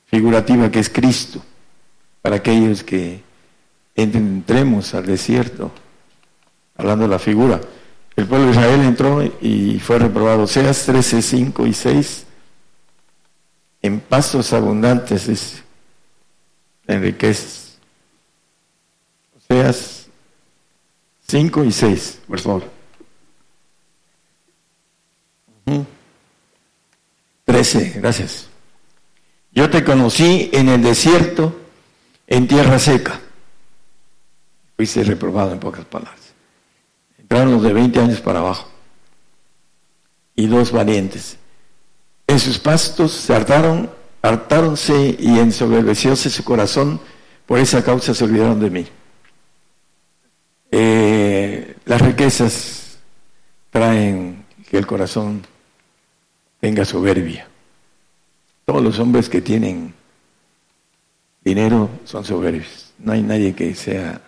figurativa 0.07 0.71
que 0.71 0.81
es 0.81 0.89
Cristo, 0.89 1.43
para 2.23 2.37
aquellos 2.37 2.83
que 2.83 3.23
entremos 3.95 4.95
al 4.95 5.07
desierto, 5.07 5.71
hablando 6.77 7.05
de 7.05 7.11
la 7.11 7.19
figura. 7.19 7.61
El 8.17 8.27
pueblo 8.27 8.47
de 8.47 8.53
Israel 8.53 8.81
entró 8.83 9.23
y 9.41 9.79
fue 9.79 9.99
reprobado. 9.99 10.47
Seas 10.47 10.85
13, 10.85 11.23
5 11.23 11.67
y 11.67 11.75
6. 11.75 12.27
En 13.83 14.01
pastos 14.01 14.53
abundantes 14.53 15.29
es 15.29 15.63
enriqueces. 16.87 17.79
Seas 19.49 20.07
5 21.29 21.65
y 21.65 21.73
6, 21.73 22.19
por 22.27 22.41
favor. 22.41 22.80
13, 27.61 28.01
gracias. 28.01 28.49
Yo 29.53 29.69
te 29.69 29.85
conocí 29.85 30.49
en 30.55 30.71
el 30.71 30.83
desierto, 30.83 31.61
en 32.27 32.49
tierra 32.49 32.79
seca. 32.79 33.21
Fuiste 34.77 35.05
reprobado 35.05 35.53
en 35.53 35.61
pocas 35.61 35.85
palabras. 35.85 36.33
Entraron 37.19 37.53
los 37.53 37.63
de 37.63 37.75
20 37.75 38.01
años 38.01 38.21
para 38.23 38.39
abajo. 38.39 38.67
Y 40.35 40.47
dos 40.47 40.73
valientes. 40.73 41.37
En 42.27 42.41
sus 42.41 42.59
pastos 42.59 43.13
se 43.13 43.35
hartaron, 43.35 43.91
hartáronse 44.23 45.17
y 45.19 45.39
ensoberbecióse 45.39 46.31
su 46.31 46.43
corazón. 46.43 46.99
Por 47.45 47.59
esa 47.59 47.85
causa 47.85 48.15
se 48.15 48.25
olvidaron 48.25 48.59
de 48.59 48.71
mí. 48.71 48.87
Eh, 50.71 51.77
las 51.85 52.01
riquezas 52.01 53.01
traen 53.71 54.47
que 54.71 54.79
el 54.79 54.87
corazón 54.87 55.43
tenga 56.59 56.87
soberbia. 56.87 57.50
Todos 58.71 58.85
los 58.85 59.01
hombres 59.01 59.29
que 59.29 59.41
tienen 59.41 59.93
dinero 61.43 61.91
son 62.05 62.25
soberbios. 62.25 62.93
No 63.01 63.11
hay 63.11 63.21
nadie 63.21 63.53
que 63.53 63.75
sea, 63.75 64.21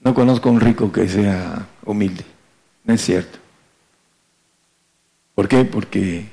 no 0.00 0.14
conozco 0.14 0.48
un 0.48 0.60
rico 0.60 0.90
que 0.90 1.06
sea 1.06 1.68
humilde. 1.84 2.24
No 2.84 2.94
es 2.94 3.02
cierto. 3.02 3.38
¿Por 5.34 5.46
qué? 5.46 5.66
Porque 5.66 6.26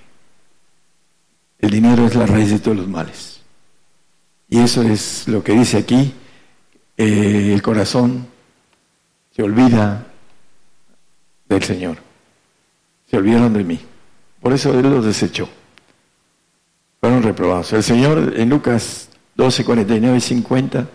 el 1.60 1.70
dinero 1.70 2.06
es 2.06 2.16
la 2.16 2.28
raíz 2.28 2.50
de 2.50 2.60
todos 2.60 2.78
los 2.78 2.88
males. 2.88 3.42
Y 4.48 4.60
eso 4.60 4.82
es 4.82 5.28
lo 5.28 5.44
que 5.44 5.52
dice 5.52 5.80
aquí. 5.80 6.14
Eh, 6.96 7.52
el 7.54 7.62
corazón 7.62 8.26
se 9.36 9.44
olvida 9.44 10.08
del 11.50 11.62
Señor. 11.62 11.98
Se 13.10 13.18
olvidaron 13.18 13.52
de 13.52 13.66
mí. 13.66 13.82
Por 14.40 14.54
eso 14.54 14.74
Él 14.80 14.90
los 14.90 15.04
desechó. 15.04 15.50
Fueron 17.12 17.28
reprobados. 17.28 17.74
El 17.74 17.84
Señor 17.84 18.36
en 18.38 18.50
Lucas 18.50 19.10
12, 19.36 19.66
49 19.66 20.18
y 20.18 20.22
50, 20.22 20.88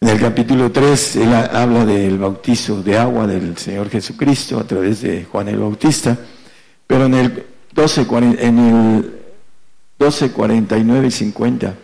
en 0.00 0.08
el 0.08 0.20
capítulo 0.20 0.70
3, 0.70 1.16
Él 1.16 1.34
habla 1.34 1.84
del 1.84 2.18
bautizo 2.18 2.80
de 2.80 2.96
agua 2.96 3.26
del 3.26 3.58
Señor 3.58 3.90
Jesucristo 3.90 4.60
a 4.60 4.64
través 4.64 5.00
de 5.00 5.24
Juan 5.24 5.48
el 5.48 5.58
Bautista, 5.58 6.16
pero 6.86 7.06
en 7.06 7.14
el 7.14 7.46
12, 7.72 8.06
en 8.38 8.58
el 8.60 9.12
12, 9.98 10.30
49 10.30 11.04
y 11.08 11.10
50, 11.10 11.74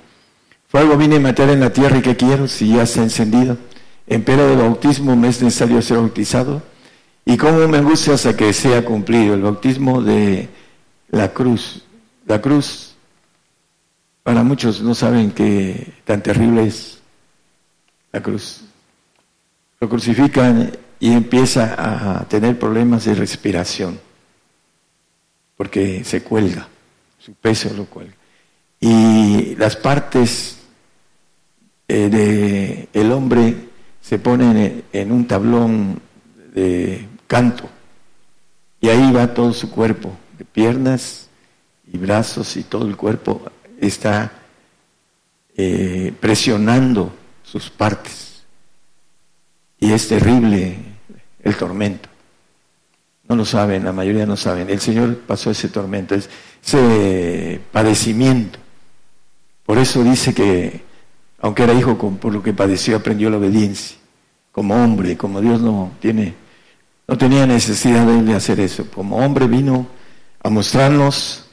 fuego 0.69 0.97
vine 0.97 1.17
a 1.17 1.19
meter 1.19 1.49
en 1.49 1.59
la 1.59 1.73
tierra 1.73 1.99
y 1.99 2.03
que 2.03 2.15
quiero 2.15 2.47
si 2.47 2.69
ya 2.69 2.85
está 2.85 3.03
encendido. 3.03 3.59
Empero 4.07 4.47
de 4.47 4.55
bautismo 4.55 5.17
me 5.17 5.27
es 5.27 5.43
necesario 5.43 5.83
ser 5.83 5.97
bautizado 5.97 6.63
y 7.25 7.37
cómo 7.37 7.67
me 7.67 7.81
gusta 7.81 8.15
hasta 8.15 8.37
que 8.37 8.53
sea 8.53 8.85
cumplido 8.85 9.35
el 9.35 9.43
bautismo 9.43 10.01
de 10.01 10.49
la 11.11 11.33
cruz. 11.33 11.83
La 12.31 12.41
cruz, 12.41 12.95
para 14.23 14.45
muchos 14.45 14.81
no 14.83 14.95
saben 14.95 15.33
qué 15.33 15.95
tan 16.05 16.23
terrible 16.23 16.65
es 16.65 17.01
la 18.13 18.23
cruz. 18.23 18.61
Lo 19.81 19.89
crucifican 19.89 20.71
y 21.01 21.11
empieza 21.11 21.75
a 21.77 22.29
tener 22.29 22.57
problemas 22.57 23.05
de 23.05 23.17
respiración, 23.17 23.99
porque 25.57 26.05
se 26.05 26.23
cuelga, 26.23 26.69
su 27.19 27.35
peso 27.35 27.75
lo 27.75 27.87
cuelga. 27.87 28.15
y 28.79 29.57
las 29.57 29.75
partes 29.75 30.59
del 31.89 32.13
de 32.13 32.89
el 32.93 33.11
hombre 33.11 33.57
se 34.01 34.21
ponen 34.21 34.85
en 34.93 35.11
un 35.11 35.27
tablón 35.27 36.01
de 36.55 37.09
canto 37.27 37.69
y 38.81 38.89
ahí 38.89 39.11
va 39.11 39.35
todo 39.35 39.53
su 39.53 39.69
cuerpo, 39.69 40.17
de 40.39 40.45
piernas 40.45 41.27
y 41.93 41.99
brazos 41.99 42.57
y 42.57 42.65
todo 42.65 42.87
el 42.87 42.97
cuerpo 42.97 43.43
está 43.81 44.33
eh, 45.57 46.13
presionando 46.21 47.13
sus 47.43 47.71
partes. 47.71 48.43
Y 49.79 49.93
es 49.93 50.09
terrible 50.09 50.77
el 51.43 51.57
tormento. 51.57 52.09
No 53.29 53.37
lo 53.37 53.45
saben, 53.45 53.85
la 53.85 53.93
mayoría 53.93 54.27
no 54.27 54.37
saben. 54.37 54.71
El 54.71 54.81
Señor 54.81 55.19
pasó 55.19 55.51
ese 55.51 55.69
tormento, 55.69 56.15
ese 56.15 57.61
padecimiento. 57.73 58.59
Por 59.65 59.79
eso 59.79 60.03
dice 60.03 60.35
que, 60.35 60.83
aunque 61.41 61.63
era 61.63 61.73
hijo, 61.73 61.97
por 61.97 62.33
lo 62.33 62.43
que 62.43 62.53
padeció, 62.53 62.97
aprendió 62.97 63.31
la 63.31 63.39
obediencia. 63.39 63.97
Como 64.53 64.75
hombre, 64.75 65.17
como 65.17 65.41
Dios 65.41 65.61
no 65.61 65.93
tiene, 66.01 66.35
no 67.07 67.17
tenía 67.17 67.47
necesidad 67.47 68.05
de 68.07 68.35
hacer 68.35 68.61
eso. 68.61 68.91
Como 68.91 69.17
hombre 69.17 69.47
vino 69.47 69.87
a 70.43 70.51
mostrarnos 70.51 71.50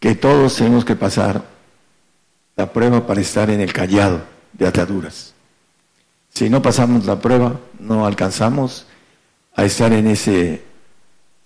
que 0.00 0.14
todos 0.14 0.56
tenemos 0.56 0.84
que 0.84 0.96
pasar 0.96 1.44
la 2.56 2.72
prueba 2.72 3.06
para 3.06 3.20
estar 3.20 3.50
en 3.50 3.60
el 3.60 3.72
callado 3.72 4.22
de 4.52 4.66
ataduras. 4.66 5.34
Si 6.28 6.48
no 6.48 6.62
pasamos 6.62 7.06
la 7.06 7.18
prueba, 7.18 7.58
no 7.78 8.06
alcanzamos 8.06 8.86
a 9.54 9.64
estar 9.64 9.92
en 9.92 10.06
ese 10.08 10.62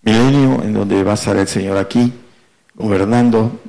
milenio 0.02 0.62
en 0.62 0.74
donde 0.74 1.02
va 1.02 1.12
a 1.12 1.14
estar 1.14 1.36
el 1.36 1.48
Señor 1.48 1.78
aquí, 1.78 2.12
gobernando 2.74 3.60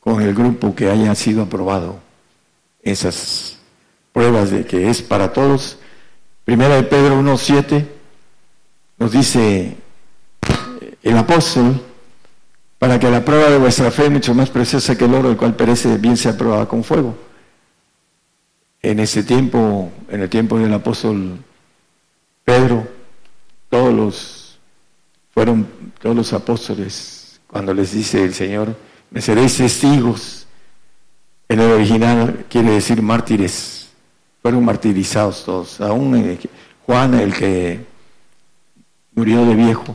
con 0.00 0.22
el 0.22 0.34
grupo 0.34 0.74
que 0.74 0.88
haya 0.88 1.14
sido 1.14 1.42
aprobado. 1.42 1.98
Esas 2.82 3.58
pruebas 4.12 4.50
de 4.50 4.64
que 4.64 4.88
es 4.88 5.02
para 5.02 5.32
todos. 5.32 5.78
Primera 6.44 6.76
de 6.76 6.84
Pedro 6.84 7.20
1.7 7.20 7.86
nos 8.98 9.12
dice 9.12 9.76
el 11.02 11.16
apóstol, 11.16 11.82
para 12.80 12.98
que 12.98 13.10
la 13.10 13.22
prueba 13.22 13.50
de 13.50 13.58
vuestra 13.58 13.90
fe, 13.90 14.08
mucho 14.08 14.34
más 14.34 14.48
preciosa 14.48 14.96
que 14.96 15.04
el 15.04 15.12
oro, 15.12 15.30
el 15.30 15.36
cual 15.36 15.54
perece, 15.54 15.98
bien 15.98 16.16
sea 16.16 16.34
probada 16.34 16.66
con 16.66 16.82
fuego. 16.82 17.14
En 18.80 18.98
ese 19.00 19.22
tiempo, 19.22 19.92
en 20.08 20.22
el 20.22 20.30
tiempo 20.30 20.58
del 20.58 20.72
apóstol 20.72 21.44
Pedro, 22.42 22.88
todos 23.68 23.92
los 23.92 24.58
fueron 25.34 25.68
todos 26.00 26.16
los 26.16 26.32
apóstoles 26.32 27.38
cuando 27.46 27.74
les 27.74 27.92
dice 27.92 28.24
el 28.24 28.32
Señor, 28.32 28.74
me 29.10 29.20
seréis 29.20 29.58
testigos. 29.58 30.46
En 31.50 31.60
el 31.60 31.70
original 31.72 32.46
quiere 32.48 32.70
decir 32.70 33.02
mártires. 33.02 33.90
Fueron 34.40 34.64
martirizados 34.64 35.44
todos. 35.44 35.82
Aún 35.82 36.38
Juan, 36.86 37.12
el 37.12 37.34
que 37.34 37.84
murió 39.14 39.44
de 39.44 39.54
viejo, 39.54 39.94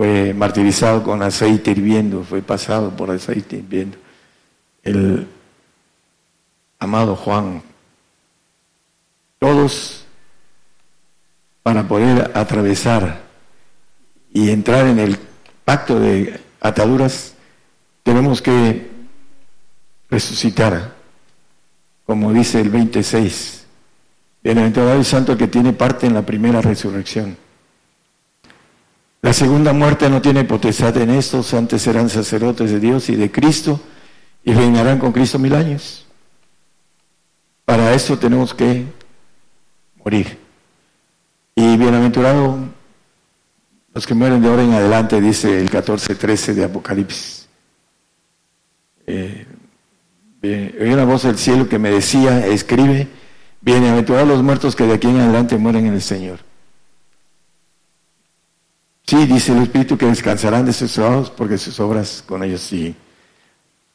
fue 0.00 0.32
martirizado 0.32 1.02
con 1.02 1.22
aceite 1.22 1.72
hirviendo, 1.72 2.24
fue 2.24 2.40
pasado 2.40 2.88
por 2.96 3.10
aceite 3.10 3.56
hirviendo. 3.56 3.98
El 4.82 5.28
amado 6.78 7.14
Juan, 7.14 7.62
todos 9.38 10.06
para 11.62 11.86
poder 11.86 12.30
atravesar 12.34 13.20
y 14.32 14.48
entrar 14.48 14.86
en 14.86 15.00
el 15.00 15.18
pacto 15.66 16.00
de 16.00 16.40
ataduras, 16.62 17.34
tenemos 18.02 18.40
que 18.40 18.90
resucitar, 20.08 20.94
como 22.06 22.32
dice 22.32 22.58
el 22.58 22.70
26. 22.70 23.66
Bienaventurado 24.42 24.94
el 24.94 25.04
santo 25.04 25.36
que 25.36 25.48
tiene 25.48 25.74
parte 25.74 26.06
en 26.06 26.14
la 26.14 26.24
primera 26.24 26.62
resurrección. 26.62 27.49
La 29.22 29.32
segunda 29.34 29.72
muerte 29.72 30.08
no 30.08 30.22
tiene 30.22 30.44
potestad 30.44 30.96
en 30.96 31.10
estos, 31.10 31.52
antes 31.52 31.82
serán 31.82 32.08
sacerdotes 32.08 32.70
de 32.70 32.80
Dios 32.80 33.10
y 33.10 33.16
de 33.16 33.30
Cristo 33.30 33.80
y 34.44 34.54
reinarán 34.54 34.98
con 34.98 35.12
Cristo 35.12 35.38
mil 35.38 35.54
años. 35.54 36.06
Para 37.66 37.94
eso 37.94 38.18
tenemos 38.18 38.54
que 38.54 38.86
morir. 40.02 40.38
Y 41.54 41.76
bienaventurado 41.76 42.58
los 43.92 44.06
que 44.06 44.14
mueren 44.14 44.40
de 44.40 44.48
ahora 44.48 44.62
en 44.62 44.72
adelante, 44.72 45.20
dice 45.20 45.60
el 45.60 45.70
14-13 45.70 46.54
de 46.54 46.64
Apocalipsis. 46.64 47.48
Eh, 49.06 49.46
oí 50.42 50.92
una 50.92 51.04
voz 51.04 51.24
del 51.24 51.36
cielo 51.36 51.68
que 51.68 51.78
me 51.78 51.90
decía, 51.90 52.46
escribe, 52.46 53.08
bienaventurados 53.60 54.28
los 54.28 54.42
muertos 54.42 54.76
que 54.76 54.86
de 54.86 54.94
aquí 54.94 55.08
en 55.08 55.18
adelante 55.18 55.58
mueren 55.58 55.86
en 55.86 55.94
el 55.94 56.02
Señor. 56.02 56.49
Sí, 59.10 59.26
dice 59.26 59.50
el 59.50 59.64
Espíritu 59.64 59.98
que 59.98 60.06
descansarán 60.06 60.64
de 60.64 60.72
sus 60.72 60.92
trabajos 60.92 61.30
porque 61.30 61.58
sus 61.58 61.80
obras 61.80 62.22
con 62.24 62.44
ellos 62.44 62.60
sí. 62.60 62.94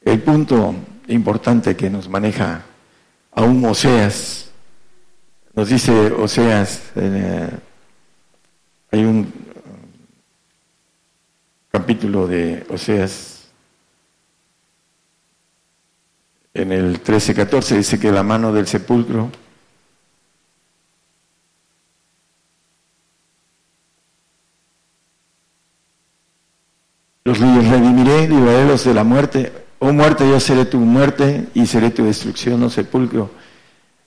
El 0.01 0.19
punto 0.21 0.75
importante 1.07 1.73
que 1.73 1.89
nos 1.89 2.09
maneja 2.09 2.65
aún 3.31 3.63
Oseas, 3.63 4.51
nos 5.53 5.69
dice 5.69 6.11
Oseas, 6.11 6.91
eh, 6.97 7.49
hay 8.91 9.05
un 9.05 9.31
capítulo 11.71 12.27
de 12.27 12.65
Oseas, 12.69 13.47
en 16.53 16.73
el 16.73 17.01
13-14 17.01 17.77
dice 17.77 17.97
que 17.97 18.11
la 18.11 18.23
mano 18.23 18.51
del 18.51 18.67
sepulcro 18.67 19.31
los 27.25 27.39
redimiré, 27.39 28.27
libraré 28.27 28.65
los 28.65 28.85
de 28.85 28.93
la 28.93 29.03
muerte. 29.03 29.51
Oh 29.79 29.91
muerte, 29.91 30.29
yo 30.29 30.39
seré 30.39 30.65
tu 30.65 30.79
muerte 30.79 31.47
y 31.53 31.65
seré 31.65 31.89
tu 31.89 32.05
destrucción, 32.05 32.63
oh 32.63 32.69
sepulcro. 32.69 33.31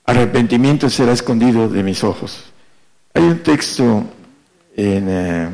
Arrepentimiento 0.05 0.89
será 0.89 1.11
escondido 1.11 1.69
de 1.69 1.83
mis 1.83 2.03
ojos. 2.03 2.45
Hay 3.13 3.23
un 3.23 3.39
texto 3.39 4.03
en... 4.75 5.05
Eh, 5.07 5.49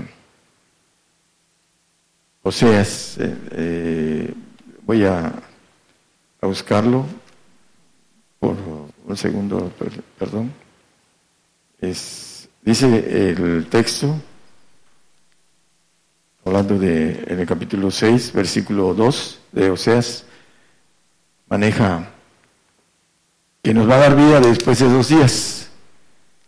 Oseas, 2.48 3.18
eh, 3.18 3.36
eh, 3.54 4.34
voy 4.86 5.04
a, 5.04 5.34
buscarlo 6.42 7.04
por 8.40 8.56
un 9.08 9.18
segundo, 9.18 9.72
perdón. 10.20 10.54
Es, 11.82 12.48
dice 12.62 13.32
el 13.32 13.66
texto, 13.66 14.16
hablando 16.46 16.78
de 16.78 17.24
en 17.28 17.40
el 17.40 17.48
capítulo 17.48 17.90
6, 17.90 18.32
versículo 18.34 18.94
2 18.94 19.40
de 19.52 19.72
Oseas, 19.72 20.26
maneja 21.50 22.12
que 23.64 23.74
nos 23.74 23.90
va 23.90 23.96
a 23.96 24.00
dar 24.00 24.16
vida 24.16 24.40
después 24.40 24.78
de 24.78 24.88
dos 24.88 25.10
días, 25.10 25.70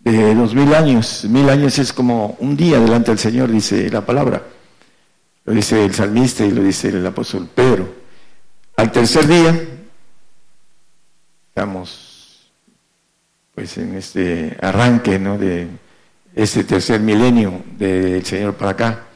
de 0.01 0.35
dos 0.35 0.53
mil 0.53 0.73
años. 0.75 1.25
Mil 1.25 1.49
años 1.49 1.79
es 1.79 1.91
como 1.91 2.37
un 2.39 2.55
día 2.55 2.79
delante 2.79 3.09
del 3.09 3.17
Señor, 3.17 3.51
dice 3.51 3.89
la 3.89 4.05
palabra. 4.05 4.43
Lo 5.45 5.53
dice 5.53 5.83
el 5.83 5.95
salmista 5.95 6.45
y 6.45 6.51
lo 6.51 6.61
dice 6.61 6.89
el 6.89 7.05
apóstol 7.05 7.49
Pedro. 7.53 7.91
Al 8.75 8.91
tercer 8.91 9.25
día, 9.25 9.59
estamos 11.49 12.51
pues 13.55 13.75
en 13.79 13.95
este 13.95 14.55
arranque 14.61 15.17
¿no? 15.17 15.39
de 15.39 15.67
este 16.35 16.63
tercer 16.63 16.99
milenio 16.99 17.63
del 17.79 18.23
Señor 18.23 18.53
para 18.53 18.71
acá, 18.71 19.06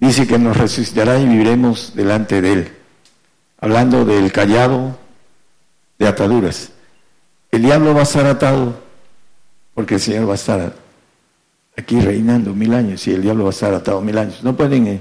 dice 0.00 0.26
que 0.26 0.38
nos 0.38 0.56
resucitará 0.56 1.18
y 1.18 1.26
viviremos 1.26 1.94
delante 1.94 2.40
de 2.40 2.52
Él, 2.52 2.72
hablando 3.58 4.04
del 4.04 4.32
callado 4.32 4.98
de 5.98 6.08
ataduras. 6.08 6.70
El 7.50 7.62
diablo 7.62 7.94
va 7.94 8.00
a 8.00 8.04
estar 8.04 8.26
atado 8.26 8.82
porque 9.74 9.94
el 9.94 10.00
Señor 10.00 10.28
va 10.28 10.32
a 10.32 10.36
estar 10.36 10.74
aquí 11.76 12.00
reinando 12.00 12.54
mil 12.54 12.72
años 12.74 13.06
y 13.06 13.12
el 13.12 13.22
diablo 13.22 13.44
va 13.44 13.50
a 13.50 13.52
estar 13.52 13.74
atado 13.74 14.00
mil 14.00 14.16
años. 14.18 14.42
No 14.42 14.56
pueden 14.56 14.86
eh, 14.86 15.00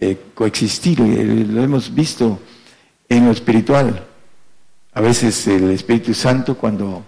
eh, 0.00 0.18
coexistir, 0.34 1.00
eh, 1.00 1.46
lo 1.48 1.62
hemos 1.62 1.94
visto 1.94 2.40
en 3.08 3.26
lo 3.26 3.32
espiritual. 3.32 4.04
A 4.92 5.00
veces 5.00 5.46
el 5.46 5.70
Espíritu 5.70 6.14
Santo 6.14 6.56
cuando 6.56 7.04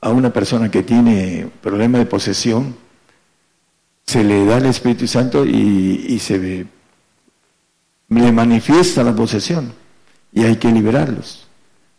a 0.00 0.10
una 0.10 0.32
persona 0.32 0.70
que 0.70 0.82
tiene 0.82 1.48
problema 1.60 1.98
de 1.98 2.06
posesión, 2.06 2.76
se 4.06 4.24
le 4.24 4.44
da 4.44 4.58
el 4.58 4.66
Espíritu 4.66 5.06
Santo 5.06 5.44
y, 5.44 6.18
se 6.18 6.66
le 8.08 8.32
manifiesta 8.32 9.02
la 9.02 9.14
posesión 9.14 9.72
y 10.32 10.44
hay 10.44 10.56
que 10.56 10.70
liberarlos, 10.70 11.46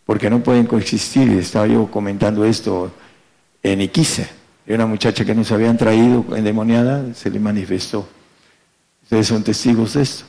porque 0.05 0.29
no 0.29 0.41
pueden 0.41 0.65
coexistir. 0.65 1.31
Estaba 1.31 1.67
yo 1.67 1.89
comentando 1.89 2.45
esto 2.45 2.91
en 3.61 3.81
Iquiza, 3.81 4.27
de 4.65 4.75
una 4.75 4.85
muchacha 4.85 5.25
que 5.25 5.35
nos 5.35 5.51
habían 5.51 5.77
traído 5.77 6.25
endemoniada, 6.35 7.13
se 7.13 7.29
le 7.29 7.39
manifestó. 7.39 8.07
Ustedes 9.03 9.27
son 9.27 9.43
testigos 9.43 9.93
de 9.93 10.01
esto. 10.03 10.25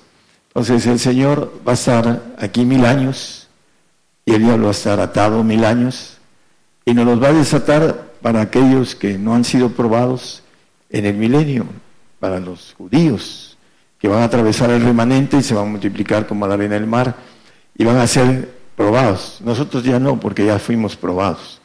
Entonces 0.49 0.87
el 0.87 1.01
Señor 1.01 1.61
va 1.67 1.73
a 1.73 1.75
estar 1.75 2.23
aquí 2.39 2.65
mil 2.65 2.85
años 2.85 3.49
y 4.25 4.35
el 4.35 4.43
diablo 4.45 4.65
va 4.65 4.71
a 4.71 4.73
estar 4.73 5.01
atado 5.01 5.43
mil 5.43 5.65
años 5.65 6.19
y 6.85 6.95
nos 6.95 7.07
los 7.07 7.21
va 7.21 7.29
a 7.29 7.33
desatar 7.33 8.13
para 8.23 8.41
aquellos 8.41 8.95
que 8.95 9.19
no 9.19 9.35
han 9.35 9.45
sido 9.45 9.71
probados 9.71 10.44
en 10.95 11.07
el 11.07 11.15
milenio, 11.15 11.67
para 12.21 12.39
los 12.39 12.73
judíos 12.79 13.59
que 13.99 14.07
van 14.07 14.23
a 14.23 14.25
atravesar 14.25 14.71
el 14.71 14.81
remanente 14.81 15.39
y 15.39 15.43
se 15.43 15.53
van 15.53 15.67
a 15.67 15.71
multiplicar 15.71 16.27
como 16.27 16.47
la 16.47 16.55
arena 16.55 16.75
del 16.75 16.87
mar 16.87 17.17
y 17.77 17.85
van 17.85 17.97
a 17.97 18.07
ser 18.07 18.49
probados. 18.77 19.41
Nosotros 19.43 19.83
ya 19.83 19.99
no, 19.99 20.21
porque 20.21 20.47
ya 20.47 20.59
fuimos 20.61 20.95
probados 20.95 21.61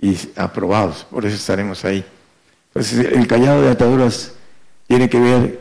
y 0.00 0.16
aprobados, 0.34 1.06
por 1.08 1.24
eso 1.24 1.36
estaremos 1.36 1.84
ahí. 1.84 2.04
Entonces 2.68 3.12
el 3.12 3.26
callado 3.28 3.62
de 3.62 3.70
ataduras 3.70 4.34
tiene 4.88 5.08
que 5.08 5.20
ver 5.20 5.60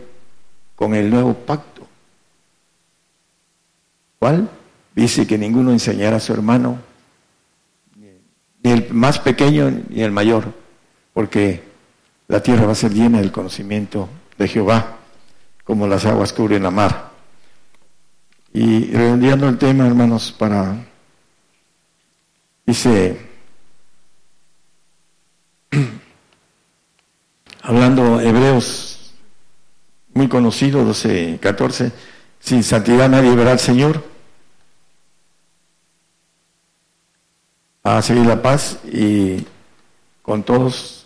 con 0.76 0.96
el 0.96 1.12
nuevo 1.12 1.36
pacto. 1.36 1.88
¿Cuál? 4.18 4.50
Dice 4.96 5.28
que 5.28 5.38
ninguno 5.38 5.72
enseñará 5.72 6.18
a 6.18 6.20
su 6.20 6.34
hermano, 6.34 6.80
ni 8.64 8.72
el 8.72 8.92
más 8.92 9.20
pequeño 9.20 9.70
ni 9.90 10.02
el 10.02 10.12
mayor, 10.12 10.46
porque 11.14 11.73
la 12.34 12.42
tierra 12.42 12.66
va 12.66 12.72
a 12.72 12.76
ser 12.76 12.92
llena 12.92 13.20
del 13.20 13.32
conocimiento 13.32 14.10
de 14.40 14.48
Jehová, 14.48 14.98
como 15.64 15.86
las 15.86 16.04
aguas 16.04 16.34
cubren 16.34 16.64
la 16.64 16.72
mar. 16.72 17.12
Y 18.52 18.92
redondeando 18.92 19.48
el 19.48 19.60
tema, 19.60 19.86
hermanos, 19.86 20.32
para, 20.32 20.84
dice, 22.66 23.22
hablando 27.62 28.20
Hebreos, 28.20 29.14
muy 30.16 30.28
conocido, 30.28 30.84
12, 30.84 31.38
14, 31.40 31.92
sin 32.40 32.64
santidad 32.64 33.10
nadie 33.10 33.36
verá 33.36 33.52
al 33.52 33.60
Señor. 33.60 34.04
A 37.84 38.02
seguir 38.02 38.26
la 38.26 38.42
paz 38.42 38.80
y 38.92 39.46
con 40.24 40.42
todos 40.42 41.03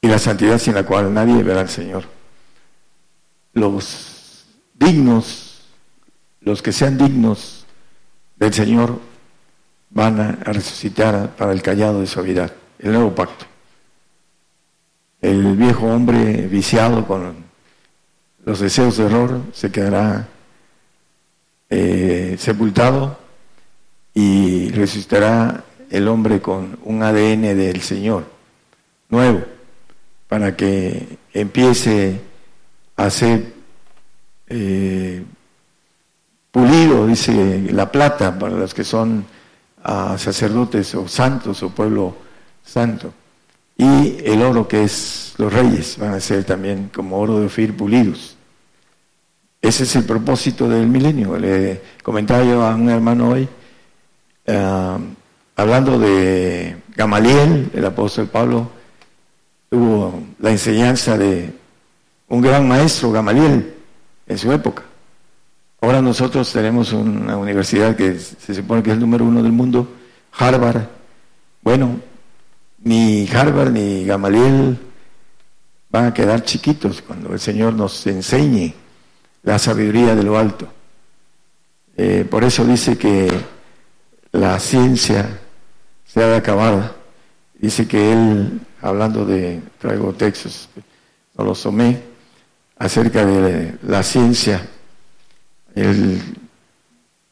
y 0.00 0.08
la 0.08 0.18
santidad 0.18 0.58
sin 0.58 0.74
la 0.74 0.84
cual 0.84 1.12
nadie 1.12 1.42
verá 1.42 1.60
al 1.60 1.68
Señor. 1.68 2.04
Los 3.52 4.46
dignos, 4.74 5.62
los 6.40 6.62
que 6.62 6.72
sean 6.72 6.96
dignos 6.96 7.66
del 8.36 8.54
Señor, 8.54 8.98
van 9.90 10.20
a 10.20 10.32
resucitar 10.32 11.36
para 11.36 11.52
el 11.52 11.62
callado 11.62 12.00
de 12.00 12.06
suavidad, 12.06 12.52
el 12.78 12.92
nuevo 12.92 13.14
pacto. 13.14 13.44
El 15.20 15.56
viejo 15.56 15.86
hombre 15.86 16.46
viciado 16.46 17.06
con 17.06 17.44
los 18.44 18.60
deseos 18.60 18.96
de 18.96 19.04
error 19.04 19.42
se 19.52 19.70
quedará 19.70 20.28
eh, 21.68 22.36
sepultado 22.38 23.18
y 24.14 24.70
resucitará 24.70 25.62
el 25.90 26.08
hombre 26.08 26.40
con 26.40 26.78
un 26.84 27.02
ADN 27.02 27.42
del 27.42 27.82
Señor 27.82 28.24
nuevo 29.10 29.44
para 30.30 30.54
que 30.54 31.18
empiece 31.34 32.20
a 32.94 33.10
ser 33.10 33.52
eh, 34.48 35.24
pulido, 36.52 37.08
dice 37.08 37.66
la 37.72 37.90
plata, 37.90 38.38
para 38.38 38.54
los 38.54 38.72
que 38.72 38.84
son 38.84 39.24
ah, 39.82 40.14
sacerdotes 40.16 40.94
o 40.94 41.08
santos 41.08 41.64
o 41.64 41.70
pueblo 41.70 42.14
santo. 42.64 43.12
Y 43.76 44.18
el 44.24 44.42
oro 44.42 44.68
que 44.68 44.84
es 44.84 45.34
los 45.36 45.52
reyes 45.52 45.98
van 45.98 46.14
a 46.14 46.20
ser 46.20 46.44
también 46.44 46.92
como 46.94 47.18
oro 47.18 47.40
de 47.40 47.46
Ofir 47.46 47.76
pulidos. 47.76 48.36
Ese 49.60 49.82
es 49.82 49.96
el 49.96 50.04
propósito 50.04 50.68
del 50.68 50.86
milenio. 50.86 51.36
Le 51.36 51.82
comentaba 52.04 52.44
yo 52.44 52.62
a 52.62 52.76
un 52.76 52.88
hermano 52.88 53.30
hoy, 53.30 53.48
ah, 54.46 54.96
hablando 55.56 55.98
de 55.98 56.76
Gamaliel, 56.94 57.72
el 57.74 57.84
apóstol 57.84 58.28
Pablo, 58.28 58.78
tuvo 59.70 60.20
la 60.40 60.50
enseñanza 60.50 61.16
de 61.16 61.54
un 62.28 62.42
gran 62.42 62.66
maestro, 62.66 63.12
Gamaliel, 63.12 63.74
en 64.26 64.38
su 64.38 64.52
época. 64.52 64.82
Ahora 65.80 66.02
nosotros 66.02 66.52
tenemos 66.52 66.92
una 66.92 67.36
universidad 67.36 67.96
que 67.96 68.18
se 68.18 68.54
supone 68.54 68.82
que 68.82 68.90
es 68.90 68.94
el 68.94 69.00
número 69.00 69.24
uno 69.24 69.42
del 69.42 69.52
mundo, 69.52 69.88
Harvard. 70.32 70.82
Bueno, 71.62 72.00
ni 72.82 73.28
Harvard 73.28 73.70
ni 73.70 74.04
Gamaliel 74.04 74.78
van 75.88 76.06
a 76.06 76.14
quedar 76.14 76.44
chiquitos 76.44 77.00
cuando 77.02 77.32
el 77.32 77.40
Señor 77.40 77.72
nos 77.72 78.06
enseñe 78.06 78.74
la 79.42 79.58
sabiduría 79.58 80.14
de 80.14 80.22
lo 80.22 80.36
alto. 80.36 80.68
Eh, 81.96 82.26
por 82.28 82.44
eso 82.44 82.64
dice 82.64 82.98
que 82.98 83.28
la 84.32 84.58
ciencia 84.58 85.38
se 86.04 86.22
ha 86.22 86.26
de 86.26 86.36
acabar. 86.36 86.99
Dice 87.60 87.86
que 87.86 88.12
Él 88.12 88.60
hablando 88.80 89.26
de, 89.26 89.60
traigo 89.78 90.14
textos, 90.14 90.70
no 91.36 91.44
los 91.44 91.62
tomé, 91.62 92.00
acerca 92.78 93.26
de 93.26 93.76
la 93.82 94.02
ciencia. 94.02 94.66
El 95.74 96.20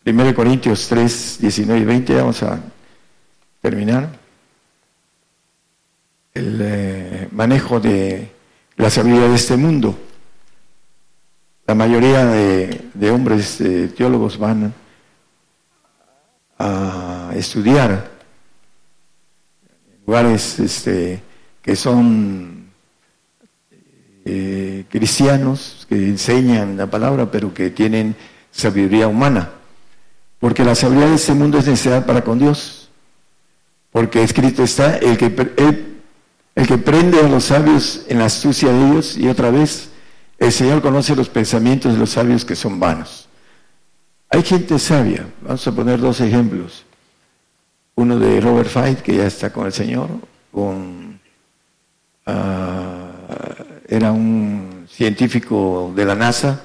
1 0.04 0.34
Corintios 0.34 0.86
3, 0.86 1.38
19 1.40 1.80
y 1.80 1.84
20, 1.84 2.14
vamos 2.14 2.42
a 2.42 2.60
terminar. 3.62 4.10
El 6.34 6.58
eh, 6.60 7.28
manejo 7.32 7.80
de 7.80 8.30
la 8.76 8.90
sabiduría 8.90 9.28
de 9.28 9.34
este 9.34 9.56
mundo. 9.56 9.98
La 11.66 11.74
mayoría 11.74 12.26
de, 12.26 13.10
hombres 13.10 13.62
eh, 13.62 13.90
teólogos 13.96 14.38
van 14.38 14.74
a 16.58 17.30
estudiar 17.34 18.17
lugares 20.08 20.58
este, 20.58 21.20
que 21.60 21.76
son 21.76 22.70
eh, 24.24 24.86
cristianos, 24.88 25.84
que 25.86 25.96
enseñan 25.96 26.78
la 26.78 26.86
palabra, 26.86 27.30
pero 27.30 27.52
que 27.52 27.68
tienen 27.68 28.16
sabiduría 28.50 29.06
humana. 29.06 29.50
Porque 30.40 30.64
la 30.64 30.74
sabiduría 30.74 31.10
de 31.10 31.16
este 31.16 31.34
mundo 31.34 31.58
es 31.58 31.66
necesidad 31.66 32.06
para 32.06 32.24
con 32.24 32.38
Dios. 32.38 32.88
Porque 33.92 34.22
escrito 34.22 34.62
está, 34.62 34.96
el 34.96 35.18
que, 35.18 35.26
el, 35.26 36.66
que 36.66 36.78
prende 36.78 37.20
a 37.20 37.28
los 37.28 37.44
sabios 37.44 38.06
en 38.08 38.20
la 38.20 38.24
astucia 38.24 38.72
de 38.72 38.88
ellos, 38.88 39.14
y 39.14 39.28
otra 39.28 39.50
vez, 39.50 39.90
el 40.38 40.52
Señor 40.52 40.80
conoce 40.80 41.14
los 41.16 41.28
pensamientos 41.28 41.92
de 41.92 41.98
los 41.98 42.08
sabios 42.08 42.46
que 42.46 42.56
son 42.56 42.80
vanos. 42.80 43.28
Hay 44.30 44.42
gente 44.42 44.78
sabia, 44.78 45.26
vamos 45.42 45.66
a 45.68 45.72
poner 45.72 46.00
dos 46.00 46.18
ejemplos. 46.22 46.86
Uno 47.98 48.16
de 48.16 48.40
Robert 48.40 48.68
Fight, 48.68 49.00
que 49.00 49.16
ya 49.16 49.26
está 49.26 49.52
con 49.52 49.66
el 49.66 49.72
Señor, 49.72 50.08
Ah, 52.30 53.10
era 53.88 54.12
un 54.12 54.86
científico 54.88 55.92
de 55.96 56.04
la 56.04 56.14
NASA, 56.14 56.62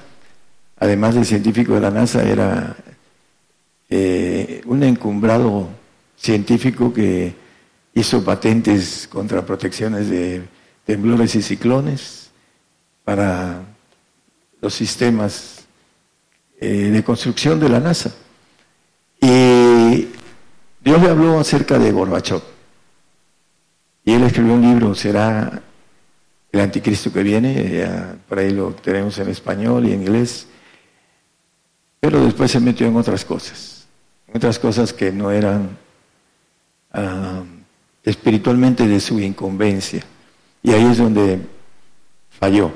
además 0.77 1.15
de 1.15 1.25
científico 1.25 1.73
de 1.73 1.79
la 1.79 1.89
NASA, 1.89 2.21
era 2.21 2.75
eh, 3.89 4.61
un 4.65 4.83
encumbrado 4.83 5.69
científico 6.17 6.93
que 6.93 7.33
hizo 7.95 8.23
patentes 8.23 9.07
contra 9.09 9.43
protecciones 9.43 10.09
de 10.09 10.43
temblores 10.85 11.33
y 11.35 11.41
ciclones 11.41 12.29
para 13.03 13.61
los 14.61 14.73
sistemas 14.73 15.65
eh, 16.59 16.91
de 16.91 17.03
construcción 17.03 17.59
de 17.59 17.69
la 17.69 17.79
NASA. 17.79 18.13
Dios 20.83 21.01
le 21.01 21.09
habló 21.09 21.39
acerca 21.39 21.79
de 21.79 21.91
Gorbachev. 21.91 22.41
Y 24.03 24.13
él 24.13 24.23
escribió 24.23 24.53
un 24.53 24.61
libro, 24.61 24.93
será 24.95 25.61
el 26.51 26.59
anticristo 26.59 27.11
que 27.11 27.23
viene, 27.23 27.87
por 28.27 28.39
ahí 28.39 28.51
lo 28.51 28.71
tenemos 28.73 29.17
en 29.17 29.29
español 29.29 29.85
y 29.85 29.93
en 29.93 30.01
inglés, 30.01 30.45
pero 32.01 32.23
después 32.25 32.51
se 32.51 32.59
metió 32.59 32.85
en 32.85 32.97
otras 32.97 33.23
cosas, 33.23 33.87
en 34.27 34.35
otras 34.35 34.59
cosas 34.59 34.91
que 34.91 35.11
no 35.11 35.31
eran 35.31 35.77
ah, 36.91 37.43
espiritualmente 38.03 38.85
de 38.85 38.99
su 38.99 39.19
incumbencia. 39.21 40.03
Y 40.61 40.71
ahí 40.71 40.83
es 40.83 40.97
donde 40.97 41.39
falló. 42.29 42.71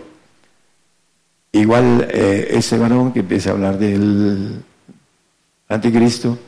Igual 1.52 2.08
eh, 2.10 2.48
ese 2.52 2.78
varón 2.78 3.12
que 3.12 3.20
empieza 3.20 3.50
a 3.50 3.54
hablar 3.54 3.78
del 3.78 4.64
anticristo, 5.68 6.40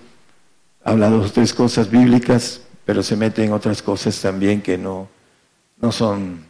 habla 0.90 1.10
dos 1.10 1.30
o 1.30 1.32
tres 1.32 1.54
cosas 1.54 1.90
bíblicas, 1.90 2.62
pero 2.84 3.04
se 3.04 3.16
mete 3.16 3.44
en 3.44 3.54
otras 3.54 3.82
cosas 3.84 4.20
también 4.20 4.62
que 4.62 4.78
no, 4.78 5.08
no 5.80 5.92
son 5.92 6.44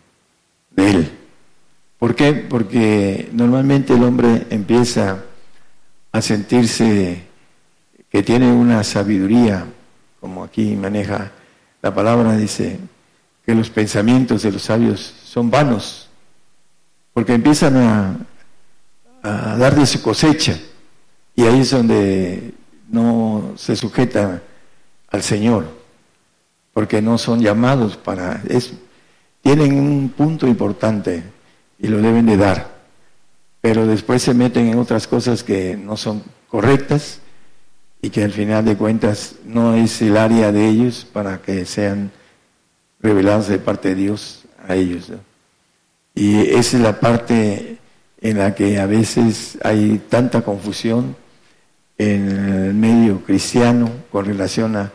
de 0.72 0.92
él. 0.92 1.12
¿Por 1.98 2.16
qué? 2.16 2.34
Porque 2.34 3.30
normalmente 3.34 3.94
el 3.94 4.04
hombre 4.04 4.48
empieza 4.50 5.26
a 6.14 6.22
sentirse 6.22 7.24
que 8.10 8.24
tiene 8.24 8.52
una 8.52 8.84
sabiduría, 8.86 9.66
como 10.22 10.46
aquí 10.46 10.76
maneja 10.76 11.32
la 11.82 11.94
palabra, 11.94 12.38
dice 12.38 12.80
que 13.46 13.54
los 13.54 13.70
pensamientos 13.70 14.44
de 14.44 14.54
los 14.54 14.62
sabios 14.62 15.14
son 15.26 15.52
vanos, 15.52 16.10
porque 17.14 17.34
empiezan 17.34 17.76
a, 17.76 18.18
a 19.22 19.58
dar 19.58 19.76
de 19.76 19.86
su 19.86 20.02
cosecha, 20.02 20.58
y 21.36 21.44
ahí 21.44 21.60
es 21.60 21.72
donde 21.72 22.54
no 22.90 23.54
se 23.56 23.76
sujetan 23.76 24.42
al 25.10 25.24
Señor, 25.24 25.66
porque 26.74 27.02
no 27.02 27.18
son 27.18 27.42
llamados 27.42 27.98
para... 27.98 28.42
Es, 28.48 28.74
tienen 29.42 29.80
un 29.80 30.10
punto 30.10 30.48
importante 30.48 31.24
y 31.78 31.88
lo 31.88 32.02
deben 32.02 32.26
de 32.26 32.38
dar, 32.38 32.80
pero 33.62 33.88
después 33.88 34.22
se 34.22 34.34
meten 34.34 34.68
en 34.68 34.80
otras 34.80 35.08
cosas 35.08 35.44
que 35.44 35.78
no 35.78 35.96
son 35.96 36.24
correctas 36.50 37.20
y 38.02 38.10
que 38.10 38.24
al 38.24 38.32
final 38.32 38.66
de 38.66 38.78
cuentas 38.78 39.36
no 39.46 39.76
es 39.76 40.02
el 40.02 40.18
área 40.18 40.52
de 40.52 40.68
ellos 40.68 41.06
para 41.12 41.42
que 41.42 41.66
sean 41.66 42.12
revelados 43.02 43.48
de 43.48 43.60
parte 43.60 43.90
de 43.90 43.96
Dios 43.96 44.46
a 44.68 44.76
ellos. 44.76 45.12
Y 46.16 46.38
esa 46.38 46.78
es 46.78 46.84
la 46.84 47.00
parte 47.00 47.78
en 48.22 48.38
la 48.38 48.56
que 48.56 48.80
a 48.80 48.86
veces 48.86 49.58
hay 49.64 50.02
tanta 50.10 50.42
confusión 50.42 51.16
en 52.00 52.30
el 52.30 52.74
medio 52.74 53.24
cristiano 53.24 53.92
con 54.12 54.26
relación 54.26 54.76
a 54.76 54.92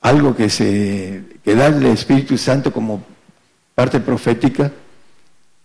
algo 0.00 0.34
que 0.34 0.48
se 0.48 1.24
que 1.44 1.54
da 1.54 1.66
el 1.66 1.84
Espíritu 1.86 2.38
Santo 2.38 2.72
como 2.72 3.02
parte 3.74 4.00
profética, 4.00 4.72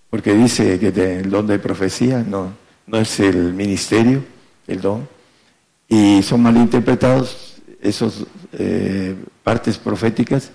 porque 0.09 0.33
dice 0.33 0.79
que 0.79 0.87
el 1.19 1.29
don 1.29 1.47
de 1.47 1.59
profecía 1.59 2.23
no, 2.23 2.53
no 2.87 2.97
es 2.97 3.19
el 3.19 3.53
ministerio, 3.53 4.23
el 4.67 4.81
don, 4.81 5.07
y 5.87 6.21
son 6.23 6.41
malinterpretados 6.41 7.61
esas 7.81 8.25
eh, 8.53 9.15
partes 9.43 9.77
proféticas, 9.77 10.51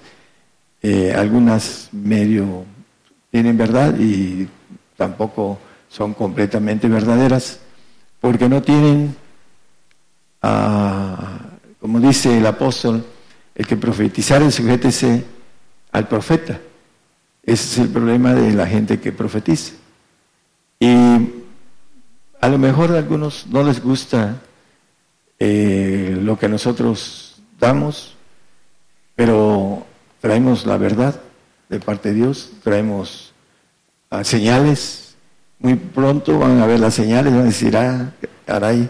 eh, 0.82 1.12
algunas 1.14 1.88
medio 1.92 2.64
tienen 3.30 3.58
verdad 3.58 3.94
y 3.98 4.48
tampoco 4.96 5.58
son 5.88 6.14
completamente 6.14 6.88
verdaderas, 6.88 7.60
porque 8.20 8.48
no 8.48 8.62
tienen, 8.62 9.14
ah, 10.42 11.38
como 11.80 12.00
dice 12.00 12.38
el 12.38 12.46
apóstol, 12.46 13.04
el 13.54 13.66
que 13.66 13.76
profetizar 13.76 14.42
el 14.42 14.52
sujétese 14.52 15.24
al 15.92 16.08
profeta. 16.08 16.60
Ese 17.42 17.64
es 17.64 17.78
el 17.78 17.88
problema 17.88 18.34
de 18.34 18.52
la 18.52 18.66
gente 18.66 19.00
que 19.00 19.10
profetiza. 19.12 19.72
Y 20.78 20.88
a 22.40 22.48
lo 22.48 22.58
mejor 22.58 22.92
a 22.92 22.98
algunos 22.98 23.46
no 23.46 23.62
les 23.62 23.82
gusta 23.82 24.40
eh, 25.38 26.16
lo 26.20 26.38
que 26.38 26.48
nosotros 26.48 27.40
damos, 27.58 28.16
pero 29.16 29.86
traemos 30.20 30.66
la 30.66 30.76
verdad 30.76 31.20
de 31.68 31.80
parte 31.80 32.10
de 32.10 32.16
Dios, 32.16 32.50
traemos 32.62 33.32
ah, 34.10 34.24
señales, 34.24 35.16
muy 35.58 35.74
pronto 35.74 36.38
van 36.38 36.60
a 36.60 36.66
ver 36.66 36.80
las 36.80 36.94
señales, 36.94 37.32
van 37.32 37.42
a 37.42 37.46
decir, 37.46 37.76
ah, 37.76 38.12
caray, 38.46 38.88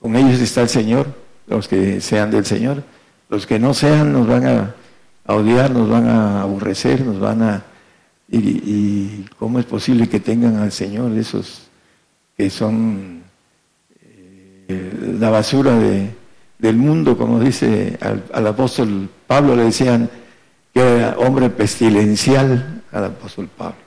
con 0.00 0.16
ellos 0.16 0.40
está 0.40 0.62
el 0.62 0.68
Señor, 0.68 1.06
los 1.46 1.68
que 1.68 2.00
sean 2.00 2.30
del 2.30 2.44
Señor, 2.44 2.82
los 3.28 3.46
que 3.46 3.58
no 3.58 3.74
sean 3.74 4.12
nos 4.12 4.26
van 4.26 4.46
a, 4.46 4.74
odiar, 5.26 5.70
nos 5.70 5.88
van 5.88 6.08
a 6.08 6.42
aborrecer, 6.42 7.00
nos 7.04 7.18
van 7.18 7.42
a... 7.42 7.62
Y, 8.28 9.24
cómo 9.38 9.58
es 9.60 9.66
posible 9.66 10.08
que 10.08 10.18
tengan 10.18 10.56
al 10.56 10.72
Señor 10.72 11.16
esos 11.16 11.68
que 12.36 12.50
son 12.50 13.22
eh, 14.68 15.16
la 15.18 15.30
basura 15.30 15.78
de, 15.78 16.10
del 16.58 16.76
mundo, 16.76 17.16
como 17.16 17.38
dice 17.38 17.96
al, 18.00 18.24
al 18.32 18.46
apóstol 18.48 19.08
Pablo, 19.26 19.54
le 19.54 19.64
decían 19.64 20.10
que 20.74 20.80
era 20.80 21.16
hombre 21.18 21.50
pestilencial 21.50 22.82
al 22.92 23.04
apóstol 23.04 23.48
Pablo. 23.56 23.86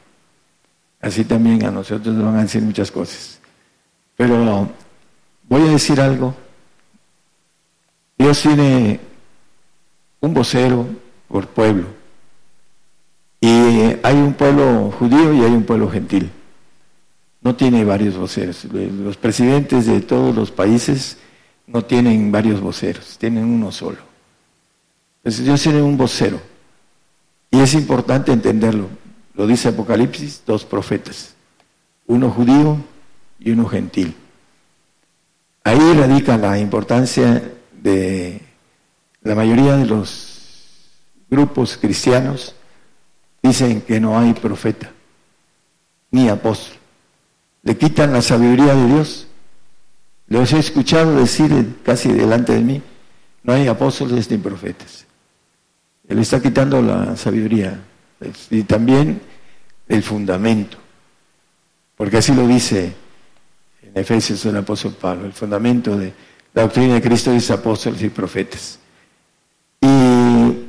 Así 1.01 1.24
también 1.24 1.66
a 1.66 1.72
nosotros 1.72 2.16
nos 2.16 2.26
van 2.26 2.38
a 2.38 2.41
decir 2.41 2.62
muchas 2.62 2.91
cosas. 2.91 3.39
Pero 4.18 4.70
voy 5.50 5.64
a 5.64 5.72
decir 5.72 6.00
algo. 6.00 6.36
Dios 8.18 8.41
tiene 8.41 9.00
un 10.22 10.34
vocero 10.34 10.86
por 11.28 11.47
pueblo. 11.47 11.88
Y 13.41 13.47
hay 14.04 14.16
un 14.16 14.34
pueblo 14.34 14.91
judío 14.91 15.34
y 15.34 15.41
hay 15.41 15.52
un 15.52 15.64
pueblo 15.64 15.89
gentil. 15.89 16.30
No 17.41 17.56
tiene 17.56 17.84
varios 17.84 18.18
voceros. 18.18 18.66
Los 18.66 19.18
presidentes 19.18 19.86
de 19.86 20.02
todos 20.02 20.36
los 20.36 20.52
países 20.52 21.18
no 21.66 21.84
tienen 21.84 22.32
varios 22.32 22.60
voceros, 22.60 23.18
tienen 23.18 23.45
uno 23.45 23.72
solo. 23.72 23.97
Entonces 25.20 25.45
Dios 25.45 25.62
tiene 25.62 25.82
un 25.82 25.97
vocero. 25.97 26.41
Y 27.52 27.60
es 27.60 27.74
importante 27.74 28.32
entenderlo. 28.32 28.88
Lo 29.34 29.47
dice 29.47 29.70
Apocalipsis, 29.70 30.43
dos 30.45 30.66
profetas, 30.66 31.34
uno 32.08 32.30
judío 32.30 32.78
y 33.39 33.52
uno 33.52 33.66
gentil. 33.66 34.16
Ahí 35.70 35.93
radica 35.93 36.36
la 36.36 36.57
importancia 36.57 37.43
de 37.80 38.41
la 39.22 39.36
mayoría 39.36 39.78
de 39.78 39.86
los 39.86 40.89
grupos 41.30 41.78
cristianos 41.78 42.55
dicen 43.43 43.82
que 43.82 43.99
no 43.99 44.17
hay 44.17 44.34
profeta 44.34 44.91
ni 46.09 46.28
apóstol. 46.28 46.76
Le 47.61 47.78
quitan 47.78 48.11
la 48.13 48.24
sabiduría 48.24 48.74
de 48.74 48.88
Dios. 48.88 49.28
Los 50.26 50.53
he 50.53 50.57
escuchado 50.57 51.15
decir 51.15 51.76
casi 51.86 52.11
delante 52.13 52.53
de 52.53 52.61
mí, 52.61 52.82
no 53.43 53.53
hay 53.53 53.67
apóstoles 53.67 54.32
ni 54.32 54.38
profetas. 54.38 55.05
Él 56.07 56.17
está 56.17 56.41
quitando 56.41 56.82
la 56.82 57.15
sabiduría 57.15 57.80
y 58.49 58.63
también 58.63 59.22
el 59.88 60.01
fundamento, 60.01 60.80
porque 61.95 62.17
así 62.17 62.34
lo 62.34 62.47
dice 62.47 62.95
en 63.94 64.02
Efesios 64.02 64.46
el 64.46 64.58
apóstol 64.58 64.94
Pablo, 65.00 65.26
el 65.26 65.34
fundamento 65.34 65.98
de 65.98 66.14
la 66.54 66.64
doctrina 66.64 66.96
de 66.96 67.02
Cristo 67.02 67.32
es 67.32 67.50
apóstoles 67.52 68.02
y 68.02 68.10
profetas. 68.10 68.80
Y 69.82 70.68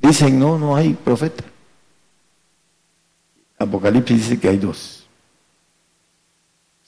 dicen, 0.00 0.38
no, 0.38 0.58
no 0.58 0.76
hay 0.76 0.94
profeta. 0.94 1.44
Apocalipsis 3.58 4.16
dice 4.16 4.40
que 4.40 4.48
hay 4.48 4.58
dos. 4.58 5.06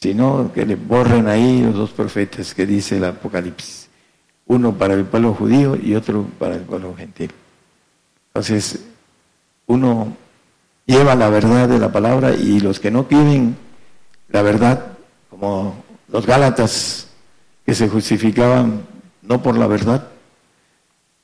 Si 0.00 0.14
no, 0.14 0.50
que 0.52 0.64
le 0.64 0.76
borren 0.76 1.28
ahí 1.28 1.62
los 1.62 1.74
dos 1.74 1.90
profetas 1.90 2.54
que 2.54 2.64
dice 2.64 2.96
el 2.96 3.04
Apocalipsis. 3.04 3.88
Uno 4.46 4.72
para 4.72 4.94
el 4.94 5.04
pueblo 5.04 5.34
judío 5.34 5.76
y 5.76 5.94
otro 5.94 6.26
para 6.38 6.54
el 6.54 6.62
pueblo 6.62 6.94
gentil. 6.96 7.30
Entonces, 8.28 8.80
uno 9.66 10.16
lleva 10.86 11.14
la 11.14 11.28
verdad 11.28 11.68
de 11.68 11.78
la 11.78 11.92
palabra 11.92 12.34
y 12.34 12.60
los 12.60 12.80
que 12.80 12.90
no 12.90 13.04
tienen 13.04 13.56
la 14.28 14.42
verdad, 14.42 14.98
como 15.40 15.82
los 16.08 16.26
Gálatas 16.26 17.08
que 17.64 17.74
se 17.74 17.88
justificaban 17.88 18.82
no 19.22 19.42
por 19.42 19.56
la 19.56 19.66
verdad, 19.66 20.06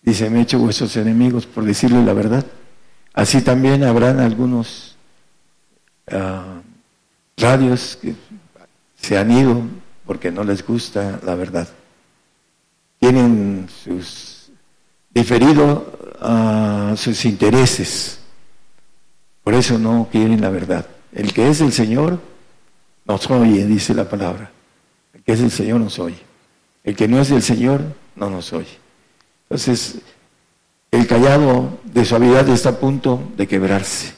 dice, 0.01 0.31
me 0.31 0.39
he 0.39 0.43
hecho 0.43 0.59
vuestros 0.59 0.97
enemigos 0.97 1.45
por 1.45 1.65
decirle 1.65 2.03
la 2.03 2.15
verdad. 2.15 2.45
Así 3.13 3.43
también 3.43 3.85
habrán 3.85 4.19
algunos 4.19 4.97
ah, 6.11 6.61
radios 7.37 7.99
que 8.01 8.15
se 8.97 9.19
han 9.19 9.31
ido 9.31 9.63
porque 10.07 10.31
no 10.31 10.45
les 10.45 10.67
gusta 10.67 11.21
la 11.23 11.35
verdad. 11.35 11.69
Tienen 12.99 13.69
sus 13.85 14.51
diferido 15.11 16.15
a 16.21 16.95
sus 16.97 17.25
intereses. 17.27 18.19
Por 19.45 19.55
eso 19.55 19.79
no 19.79 20.09
quieren 20.11 20.41
la 20.41 20.49
verdad. 20.49 20.87
El 21.13 21.33
que 21.35 21.49
es 21.49 21.61
el 21.61 21.73
Señor 21.73 22.21
nos 23.07 23.31
oye, 23.31 23.67
dice 23.67 23.95
la 23.95 24.09
palabra. 24.09 24.51
El 25.15 25.23
que 25.23 25.33
es 25.33 25.41
el 25.41 25.51
Señor 25.51 25.81
nos 25.81 25.99
oye. 25.99 26.19
El 26.85 26.97
que 26.97 27.09
no 27.09 27.21
es 27.21 27.29
del 27.29 27.43
Señor 27.43 27.83
no 28.15 28.31
nos 28.31 28.53
oye. 28.53 28.79
Entonces, 29.45 30.01
el 30.91 31.07
callado 31.07 31.79
de 31.85 32.05
suavidad 32.05 32.49
está 32.49 32.71
a 32.71 32.79
punto 32.79 33.23
de 33.37 33.47
quebrarse. 33.47 34.15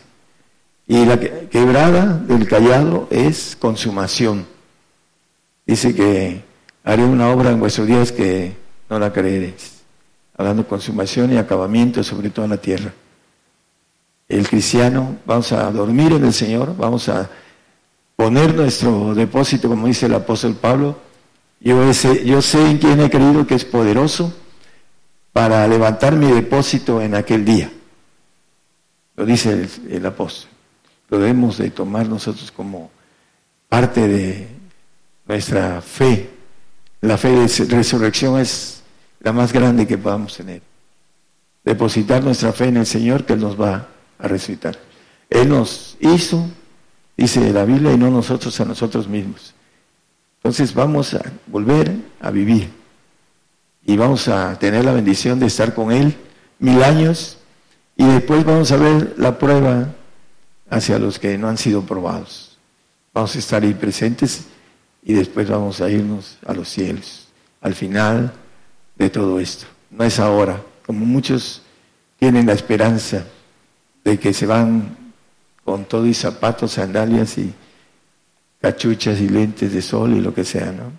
Y 0.86 1.05
la 1.05 1.18
quebrada 1.18 2.18
del 2.18 2.49
callado 2.49 3.09
es 3.11 3.57
consumación. 3.59 4.47
Dice 5.66 5.95
que 5.95 6.43
haré 6.84 7.05
una 7.05 7.28
obra 7.30 7.51
en 7.51 7.61
vuestros 7.61 7.86
días 7.86 8.12
que 8.12 8.57
no 8.89 8.99
la 8.99 9.12
creeréis 9.12 9.78
hablando 10.39 10.66
consumación 10.66 11.32
y 11.32 11.36
acabamiento 11.36 12.03
sobre 12.03 12.30
toda 12.30 12.47
la 12.47 12.57
tierra. 12.57 12.93
El 14.28 14.49
cristiano, 14.49 15.18
vamos 15.26 15.53
a 15.53 15.70
dormir 15.72 16.12
en 16.12 16.24
el 16.24 16.32
Señor, 16.32 16.76
vamos 16.76 17.09
a 17.09 17.28
poner 18.18 18.52
nuestro 18.52 19.14
depósito, 19.14 19.68
como 19.68 19.86
dice 19.86 20.06
el 20.06 20.14
apóstol 20.14 20.56
Pablo. 20.56 20.98
Yo 21.60 21.94
sé, 21.94 22.26
yo 22.26 22.42
sé 22.42 22.68
en 22.68 22.78
quién 22.78 23.00
he 23.00 23.08
creído 23.08 23.46
que 23.46 23.54
es 23.54 23.64
poderoso 23.64 24.34
para 25.32 25.68
levantar 25.68 26.16
mi 26.16 26.26
depósito 26.26 27.00
en 27.00 27.14
aquel 27.14 27.44
día. 27.44 27.70
Lo 29.14 29.24
dice 29.24 29.68
el, 29.88 30.04
apóstol. 30.04 30.50
Lo 31.08 31.20
debemos 31.20 31.58
de 31.58 31.70
tomar 31.70 32.08
nosotros 32.08 32.50
como 32.50 32.90
parte 33.68 34.08
de 34.08 34.48
nuestra 35.28 35.80
fe. 35.80 36.28
La 37.00 37.18
fe 37.18 37.30
de 37.30 37.46
resurrección 37.66 38.40
es 38.40 38.82
la 39.20 39.32
más 39.32 39.52
grande 39.52 39.86
que 39.86 39.96
podamos 39.96 40.36
tener. 40.36 40.60
Depositar 41.62 42.24
nuestra 42.24 42.52
fe 42.52 42.64
en 42.64 42.78
el 42.78 42.86
Señor 42.86 43.24
que 43.24 43.34
Él 43.34 43.40
nos 43.40 43.60
va 43.60 43.86
a 44.18 44.26
resucitar. 44.26 44.76
Él 45.30 45.48
nos 45.48 45.96
hizo, 46.00 46.44
dice 47.18 47.52
la 47.52 47.64
Biblia, 47.64 47.92
y 47.92 47.98
no 47.98 48.10
nosotros 48.10 48.58
a 48.60 48.64
nosotros 48.64 49.08
mismos. 49.08 49.52
Entonces 50.36 50.72
vamos 50.72 51.12
a 51.14 51.22
volver 51.46 51.94
a 52.20 52.30
vivir. 52.30 52.70
y 53.84 53.96
vamos 53.96 54.28
a 54.28 54.58
tener 54.58 54.84
la 54.84 54.92
bendición 54.92 55.40
de 55.40 55.46
estar 55.46 55.74
con 55.74 55.90
Él 55.90 56.14
mil 56.58 56.82
años 56.82 57.38
y 57.96 58.04
después 58.04 58.44
vamos 58.44 58.70
a 58.70 58.76
ver 58.76 59.14
la 59.16 59.38
prueba 59.38 59.94
hacia 60.68 60.98
los 60.98 61.18
que 61.18 61.38
no 61.38 61.48
han 61.48 61.56
sido 61.56 61.82
probados. 61.82 62.58
Vamos 63.14 63.34
a 63.34 63.38
estar 63.38 63.62
ahí 63.62 63.72
presentes 63.72 64.44
y 65.02 65.14
después 65.14 65.48
vamos 65.48 65.80
a 65.80 65.88
irnos 65.88 66.36
a 66.46 66.52
los 66.52 66.68
cielos, 66.68 67.28
al 67.62 67.74
final 67.74 68.32
de 68.96 69.08
todo 69.08 69.40
esto. 69.40 69.64
No 69.90 70.04
es 70.04 70.20
ahora, 70.20 70.62
como 70.84 71.06
muchos 71.06 71.62
tienen 72.18 72.46
la 72.46 72.52
esperanza 72.52 73.24
de 74.04 74.18
que 74.18 74.34
se 74.34 74.44
van 74.44 75.07
con 75.68 75.84
todo 75.84 76.06
y 76.06 76.14
zapatos, 76.14 76.72
sandalias 76.72 77.36
y 77.36 77.52
cachuchas 78.58 79.20
y 79.20 79.28
lentes 79.28 79.70
de 79.70 79.82
sol 79.82 80.14
y 80.14 80.20
lo 80.22 80.32
que 80.32 80.42
sea, 80.42 80.72
¿no? 80.72 80.90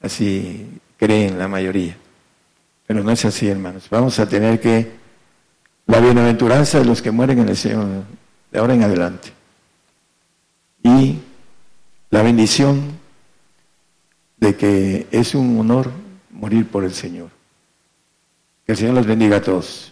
Así 0.00 0.80
creen 0.96 1.38
la 1.38 1.46
mayoría. 1.46 1.96
Pero 2.84 3.04
no 3.04 3.12
es 3.12 3.24
así, 3.24 3.46
hermanos. 3.46 3.86
Vamos 3.88 4.18
a 4.18 4.28
tener 4.28 4.58
que 4.58 4.90
la 5.86 6.00
bienaventuranza 6.00 6.80
de 6.80 6.84
los 6.84 7.00
que 7.00 7.12
mueren 7.12 7.38
en 7.38 7.48
el 7.50 7.56
Señor 7.56 7.86
de 8.50 8.58
ahora 8.58 8.74
en 8.74 8.82
adelante. 8.82 9.28
Y 10.82 11.18
la 12.10 12.22
bendición 12.22 12.98
de 14.38 14.56
que 14.56 15.06
es 15.12 15.36
un 15.36 15.60
honor 15.60 15.92
morir 16.32 16.66
por 16.66 16.82
el 16.82 16.92
Señor. 16.92 17.30
Que 18.66 18.72
el 18.72 18.78
Señor 18.78 18.94
los 18.94 19.06
bendiga 19.06 19.36
a 19.36 19.42
todos. 19.42 19.91